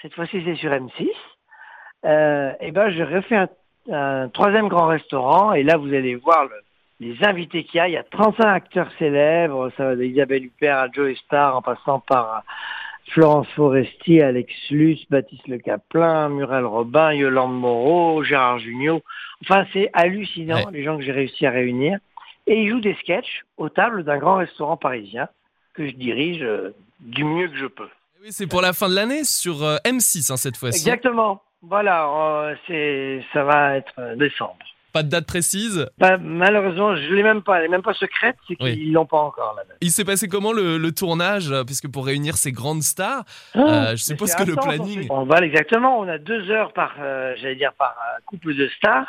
cette 0.00 0.14
fois-ci 0.14 0.42
c'est 0.44 0.54
sur 0.56 0.70
M6, 0.70 1.08
euh, 2.04 2.52
et 2.60 2.70
ben 2.70 2.88
j'ai 2.90 3.04
refait 3.04 3.36
un, 3.36 3.48
un 3.92 4.28
troisième 4.28 4.68
grand 4.68 4.86
restaurant, 4.86 5.52
et 5.52 5.62
là 5.62 5.76
vous 5.76 5.92
allez 5.92 6.14
voir 6.14 6.44
le- 6.44 6.62
les 7.00 7.16
invités 7.24 7.64
qu'il 7.64 7.78
y 7.78 7.80
a, 7.80 7.88
il 7.88 7.92
y 7.94 7.96
a 7.96 8.04
35 8.04 8.44
acteurs 8.46 8.88
célèbres, 8.98 9.70
ça 9.76 9.84
va 9.86 9.96
d'Isabelle 9.96 10.44
Huppert 10.44 10.78
à 10.78 10.88
Joe 10.92 11.16
Star, 11.18 11.56
en 11.56 11.62
passant 11.62 11.98
par 11.98 12.44
Florence 13.08 13.48
Foresti, 13.54 14.20
Alex 14.20 14.52
Luce, 14.70 15.04
Baptiste 15.10 15.46
Le 15.48 15.58
Caplin, 15.58 16.28
Muriel 16.28 16.64
Robin, 16.64 17.12
Yolande 17.12 17.58
Moreau, 17.58 18.22
Gérard 18.22 18.58
Jugnot. 18.58 19.02
Enfin, 19.42 19.66
c'est 19.72 19.90
hallucinant, 19.92 20.70
les 20.70 20.82
gens 20.82 20.96
que 20.96 21.04
j'ai 21.04 21.12
réussi 21.12 21.44
à 21.46 21.50
réunir. 21.50 21.98
Et 22.46 22.62
ils 22.62 22.70
jouent 22.70 22.80
des 22.80 22.94
sketchs 22.94 23.44
aux 23.56 23.68
tables 23.68 24.04
d'un 24.04 24.18
grand 24.18 24.36
restaurant 24.36 24.76
parisien 24.76 25.28
que 25.74 25.86
je 25.86 25.92
dirige 25.92 26.42
euh, 26.42 26.74
du 27.00 27.24
mieux 27.24 27.48
que 27.48 27.56
je 27.56 27.66
peux. 27.66 27.88
Oui, 28.22 28.28
c'est 28.30 28.46
pour 28.46 28.62
la 28.62 28.72
fin 28.72 28.88
de 28.88 28.94
l'année 28.94 29.24
sur 29.24 29.62
euh, 29.62 29.76
M6 29.84 30.32
hein, 30.32 30.36
cette 30.36 30.56
fois-ci. 30.56 30.78
Exactement. 30.78 31.42
Voilà, 31.62 32.08
euh, 32.08 32.54
c'est, 32.66 33.22
ça 33.32 33.44
va 33.44 33.76
être 33.76 34.16
décembre. 34.16 34.56
Pas 34.92 35.02
de 35.02 35.08
date 35.08 35.26
précise 35.26 35.86
Bah, 35.98 36.18
malheureusement, 36.18 36.94
je 36.96 37.12
l'ai 37.14 37.22
même 37.22 37.42
pas, 37.42 37.58
elle 37.58 37.64
est 37.64 37.68
même 37.68 37.82
pas 37.82 37.94
secrète, 37.94 38.36
c'est 38.46 38.56
Oui. 38.60 38.74
qu'ils 38.74 38.92
l'ont 38.92 39.06
pas 39.06 39.18
encore. 39.18 39.56
Il 39.80 39.90
s'est 39.90 40.04
passé 40.04 40.28
comment 40.28 40.52
le, 40.52 40.76
le 40.78 40.92
tournage 40.92 41.50
euh, 41.50 41.64
Puisque 41.64 41.88
pour 41.90 42.04
réunir 42.06 42.36
ces 42.36 42.52
grandes 42.52 42.82
stars, 42.82 43.24
Ah, 43.54 43.58
euh, 43.58 43.90
je 43.92 44.02
suppose 44.02 44.34
que 44.34 44.44
le 44.44 44.54
planning. 44.54 45.06
On, 45.10 45.24
va 45.24 45.38
exactement, 45.38 45.98
on 45.98 46.06
a 46.08 46.18
deux 46.18 46.50
heures 46.50 46.72
par, 46.72 46.94
euh, 47.00 47.34
j'allais 47.40 47.56
dire 47.56 47.72
par 47.78 47.90
euh, 47.90 48.20
couple 48.26 48.54
de 48.54 48.68
stars. 48.76 49.06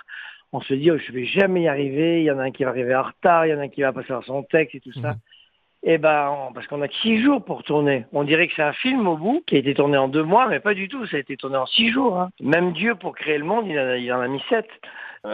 On 0.54 0.62
se 0.62 0.74
dit, 0.74 0.92
oh, 0.92 0.98
je 0.98 1.12
vais 1.12 1.26
jamais 1.26 1.64
y 1.64 1.68
arriver. 1.68 2.22
Il 2.22 2.26
y 2.26 2.32
en 2.32 2.38
a 2.40 2.44
un 2.44 2.52
qui 2.52 2.64
va 2.64 2.70
arriver 2.70 2.96
en 2.96 3.04
retard, 3.04 3.46
il 3.46 3.50
y 3.50 3.54
en 3.54 3.60
a 3.60 3.64
un 3.64 3.70
qui 3.70 3.82
va 3.82 3.92
pas 3.92 4.04
faire 4.04 4.22
son 4.26 4.44
texte 4.44 4.76
et 4.76 4.80
tout 4.80 4.94
ça. 4.94 5.10
Mhm. 5.14 5.18
Et 5.86 5.98
ben, 5.98 6.30
on- 6.50 6.54
parce 6.54 6.66
qu'on 6.68 6.82
a 6.82 6.88
six 7.02 7.22
jours 7.22 7.44
pour 7.44 7.64
tourner. 7.64 8.06
On 8.14 8.24
dirait 8.24 8.48
que 8.48 8.54
c'est 8.56 8.64
un 8.64 8.74
film 8.74 9.06
au 9.08 9.18
bout 9.18 9.44
qui 9.48 9.56
a 9.56 9.60
été 9.60 9.74
tourné 9.74 9.98
en 9.98 10.08
deux 10.08 10.24
mois, 10.24 10.48
mais 10.48 10.60
pas 10.62 10.74
du 10.74 10.88
tout. 10.88 11.06
Ça 11.08 11.18
a 11.18 11.20
été 11.20 11.36
tourné 11.36 11.58
en 11.58 11.66
six 11.66 11.92
jours. 11.92 12.18
hein. 12.20 12.30
Même 12.42 12.72
Dieu 12.74 12.96
pour 12.96 13.14
créer 13.16 13.38
le 13.38 13.44
monde, 13.46 13.66
il 13.68 13.78
en 13.78 13.88
a, 13.88 13.98
il 13.98 14.12
en 14.14 14.22
a 14.22 14.28
mis 14.28 14.42
sept. 14.50 14.68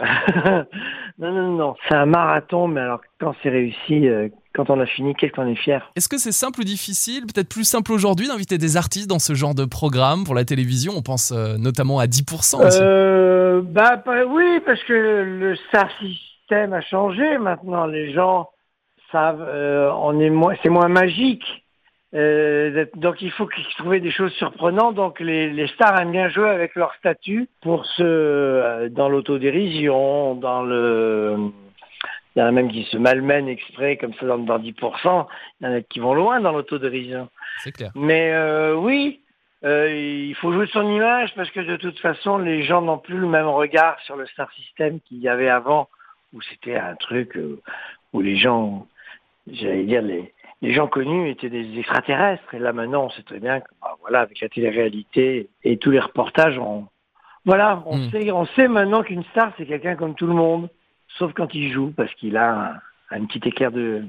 non, 1.18 1.32
non, 1.32 1.50
non, 1.56 1.74
c'est 1.88 1.94
un 1.96 2.06
marathon, 2.06 2.68
mais 2.68 2.80
alors 2.80 3.00
quand 3.20 3.34
c'est 3.42 3.48
réussi, 3.48 4.06
euh, 4.08 4.28
quand 4.54 4.70
on 4.70 4.78
a 4.80 4.86
fini, 4.86 5.14
qu'est-ce 5.14 5.32
qu'on 5.32 5.46
est 5.48 5.56
fier? 5.56 5.90
Est-ce 5.96 6.08
que 6.08 6.16
c'est 6.18 6.32
simple 6.32 6.60
ou 6.60 6.64
difficile 6.64 7.22
Peut-être 7.26 7.48
plus 7.48 7.64
simple 7.64 7.92
aujourd'hui 7.92 8.28
d'inviter 8.28 8.56
des 8.58 8.76
artistes 8.76 9.08
dans 9.10 9.18
ce 9.18 9.34
genre 9.34 9.54
de 9.54 9.64
programme 9.64 10.24
pour 10.24 10.34
la 10.34 10.44
télévision? 10.44 10.92
On 10.96 11.02
pense 11.02 11.32
euh, 11.32 11.56
notamment 11.58 11.98
à 11.98 12.06
10% 12.06 12.64
aussi. 12.66 12.78
Euh, 12.80 13.62
bah, 13.64 13.96
bah, 14.04 14.24
oui, 14.28 14.60
parce 14.64 14.82
que 14.84 14.92
le 14.92 15.56
star 15.68 15.88
system 15.98 16.72
a 16.72 16.80
changé 16.82 17.38
maintenant. 17.38 17.86
Les 17.86 18.12
gens 18.12 18.48
savent, 19.12 19.44
euh, 19.46 19.90
on 19.92 20.18
est 20.20 20.30
moins, 20.30 20.54
c'est 20.62 20.68
moins 20.68 20.88
magique. 20.88 21.44
Euh, 22.12 22.86
donc 22.96 23.22
il 23.22 23.30
faut 23.30 23.46
qu'ils 23.46 23.64
trouvent 23.78 23.98
des 23.98 24.10
choses 24.10 24.32
surprenantes. 24.32 24.96
Donc 24.96 25.20
les, 25.20 25.50
les 25.50 25.68
stars 25.68 26.00
aiment 26.00 26.12
bien 26.12 26.28
jouer 26.28 26.50
avec 26.50 26.74
leur 26.74 26.92
statut 26.94 27.48
pour 27.62 27.86
se 27.86 28.02
euh, 28.02 28.88
dans 28.88 29.08
l'autodérision, 29.08 30.34
dans 30.34 30.62
le 30.62 31.36
il 32.36 32.38
y 32.38 32.42
en 32.42 32.46
a 32.46 32.52
même 32.52 32.70
qui 32.70 32.84
se 32.84 32.96
malmènent 32.96 33.48
exprès 33.48 33.96
comme 33.96 34.14
ça 34.14 34.26
dans, 34.26 34.38
dans 34.38 34.58
10%. 34.58 35.26
Il 35.60 35.66
y 35.66 35.70
en 35.70 35.74
a 35.74 35.80
qui 35.80 35.98
vont 35.98 36.14
loin 36.14 36.40
dans 36.40 36.52
l'autodérision. 36.52 37.28
C'est 37.58 37.72
clair. 37.72 37.90
Mais 37.96 38.32
euh, 38.32 38.74
oui, 38.74 39.20
il 39.64 40.34
faut 40.36 40.52
jouer 40.52 40.68
son 40.72 40.88
image 40.88 41.34
parce 41.34 41.50
que 41.50 41.60
de 41.60 41.76
toute 41.76 41.98
façon, 41.98 42.38
les 42.38 42.62
gens 42.62 42.82
n'ont 42.82 42.98
plus 42.98 43.18
le 43.18 43.26
même 43.26 43.48
regard 43.48 43.98
sur 44.00 44.14
le 44.14 44.26
star 44.26 44.50
system 44.52 45.00
qu'il 45.00 45.18
y 45.18 45.28
avait 45.28 45.48
avant, 45.48 45.88
où 46.32 46.40
c'était 46.42 46.76
un 46.76 46.94
truc 46.94 47.36
où 48.12 48.20
les 48.20 48.36
gens, 48.36 48.86
j'allais 49.46 49.84
dire, 49.84 50.02
les, 50.02 50.32
les 50.62 50.72
gens 50.72 50.86
connus 50.88 51.30
étaient 51.30 51.50
des 51.50 51.78
extraterrestres. 51.78 52.54
Et 52.54 52.58
là 52.58 52.72
maintenant, 52.72 53.04
on 53.04 53.10
sait 53.10 53.22
très 53.22 53.40
bien 53.40 53.60
que, 53.60 53.68
bah, 53.80 53.96
voilà, 54.00 54.20
avec 54.20 54.40
la 54.40 54.48
télé-réalité 54.48 55.48
et 55.64 55.76
tous 55.78 55.90
les 55.90 56.00
reportages, 56.00 56.58
on, 56.58 56.86
voilà, 57.44 57.82
on 57.86 57.96
Mm. 57.96 58.10
sait, 58.10 58.32
on 58.32 58.44
sait 58.46 58.68
maintenant 58.68 59.02
qu'une 59.02 59.24
star, 59.24 59.52
c'est 59.56 59.66
quelqu'un 59.66 59.96
comme 59.96 60.14
tout 60.14 60.26
le 60.26 60.34
monde, 60.34 60.68
sauf 61.18 61.32
quand 61.32 61.54
il 61.54 61.72
joue, 61.72 61.92
parce 61.96 62.12
qu'il 62.14 62.36
a 62.36 62.74
un, 63.10 63.22
un 63.22 63.24
petit 63.26 63.40
éclair 63.48 63.70
de, 63.72 64.02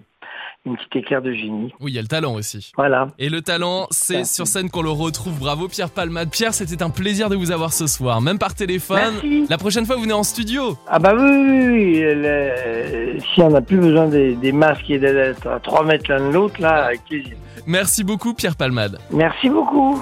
une 0.65 0.75
petite 0.77 0.95
éclair 0.95 1.21
de 1.21 1.33
génie. 1.33 1.73
Oui, 1.79 1.91
il 1.91 1.95
y 1.95 1.99
a 1.99 2.01
le 2.01 2.07
talent 2.07 2.35
aussi. 2.35 2.71
Voilà. 2.77 3.07
Et 3.17 3.29
le 3.29 3.41
talent, 3.41 3.87
c'est 3.91 4.23
sur 4.25 4.45
scène 4.47 4.69
qu'on 4.69 4.81
le 4.83 4.91
retrouve. 4.91 5.39
Bravo 5.39 5.67
Pierre 5.67 5.89
Palmade. 5.89 6.29
Pierre, 6.29 6.53
c'était 6.53 6.83
un 6.83 6.89
plaisir 6.91 7.29
de 7.29 7.35
vous 7.35 7.51
avoir 7.51 7.73
ce 7.73 7.87
soir, 7.87 8.21
même 8.21 8.37
par 8.37 8.53
téléphone. 8.53 8.99
Merci. 9.13 9.45
La 9.49 9.57
prochaine 9.57 9.85
fois, 9.85 9.95
vous 9.95 10.03
venez 10.03 10.13
en 10.13 10.23
studio. 10.23 10.77
Ah 10.87 10.99
bah 10.99 11.13
oui, 11.15 11.23
oui, 11.23 11.67
oui. 11.71 11.99
le- 12.01 13.19
si 13.33 13.41
on 13.41 13.49
n'a 13.49 13.61
plus 13.61 13.77
besoin 13.77 14.07
des, 14.07 14.35
des 14.35 14.51
masques 14.51 14.89
et 14.89 14.99
d'être 14.99 15.47
à 15.47 15.59
3 15.59 15.83
mètres 15.85 16.05
l'un 16.09 16.27
de 16.29 16.33
l'autre, 16.33 16.61
là, 16.61 16.85
avec 16.85 17.03
plaisir. 17.05 17.35
Merci 17.65 18.03
beaucoup 18.03 18.33
Pierre 18.33 18.55
Palmade. 18.55 18.97
Merci 19.11 19.49
beaucoup. 19.49 20.01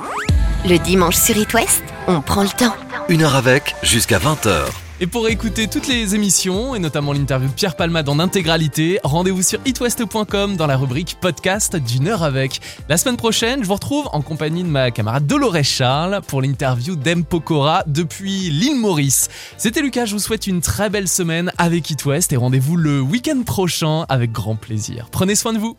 Le 0.65 0.77
dimanche 0.77 1.15
sur 1.15 1.37
It 1.37 1.53
West, 1.53 1.83
on 2.07 2.21
prend 2.21 2.43
le 2.43 2.49
temps. 2.49 2.75
Une 3.07 3.21
heure 3.23 3.35
avec, 3.35 3.75
jusqu'à 3.81 4.17
20h. 4.19 4.88
Et 5.01 5.07
pour 5.07 5.29
écouter 5.29 5.69
toutes 5.69 5.87
les 5.87 6.13
émissions, 6.13 6.75
et 6.75 6.79
notamment 6.79 7.13
l'interview 7.13 7.47
de 7.47 7.53
Pierre 7.53 7.77
Palmade 7.77 8.09
en 8.09 8.19
intégralité, 8.19 8.99
rendez-vous 9.05 9.41
sur 9.41 9.57
itwest.com 9.65 10.57
dans 10.57 10.67
la 10.67 10.75
rubrique 10.75 11.15
podcast 11.21 11.77
d'une 11.77 12.09
heure 12.09 12.21
avec. 12.21 12.59
La 12.89 12.97
semaine 12.97 13.15
prochaine, 13.15 13.63
je 13.63 13.67
vous 13.67 13.75
retrouve 13.75 14.09
en 14.11 14.21
compagnie 14.21 14.61
de 14.61 14.67
ma 14.67 14.91
camarade 14.91 15.25
Dolores 15.25 15.63
Charles 15.63 16.19
pour 16.27 16.41
l'interview 16.41 16.97
d'Em 16.97 17.23
Pokora 17.23 17.83
depuis 17.87 18.49
l'île 18.49 18.75
Maurice. 18.75 19.29
C'était 19.57 19.81
Lucas, 19.81 20.03
je 20.03 20.15
vous 20.15 20.19
souhaite 20.19 20.47
une 20.47 20.59
très 20.59 20.89
belle 20.89 21.07
semaine 21.07 21.53
avec 21.57 21.89
It 21.89 22.03
West 22.03 22.33
et 22.33 22.37
rendez-vous 22.37 22.75
le 22.75 22.99
week-end 22.99 23.41
prochain 23.45 24.05
avec 24.09 24.33
grand 24.33 24.57
plaisir. 24.57 25.07
Prenez 25.11 25.35
soin 25.35 25.53
de 25.53 25.59
vous. 25.59 25.77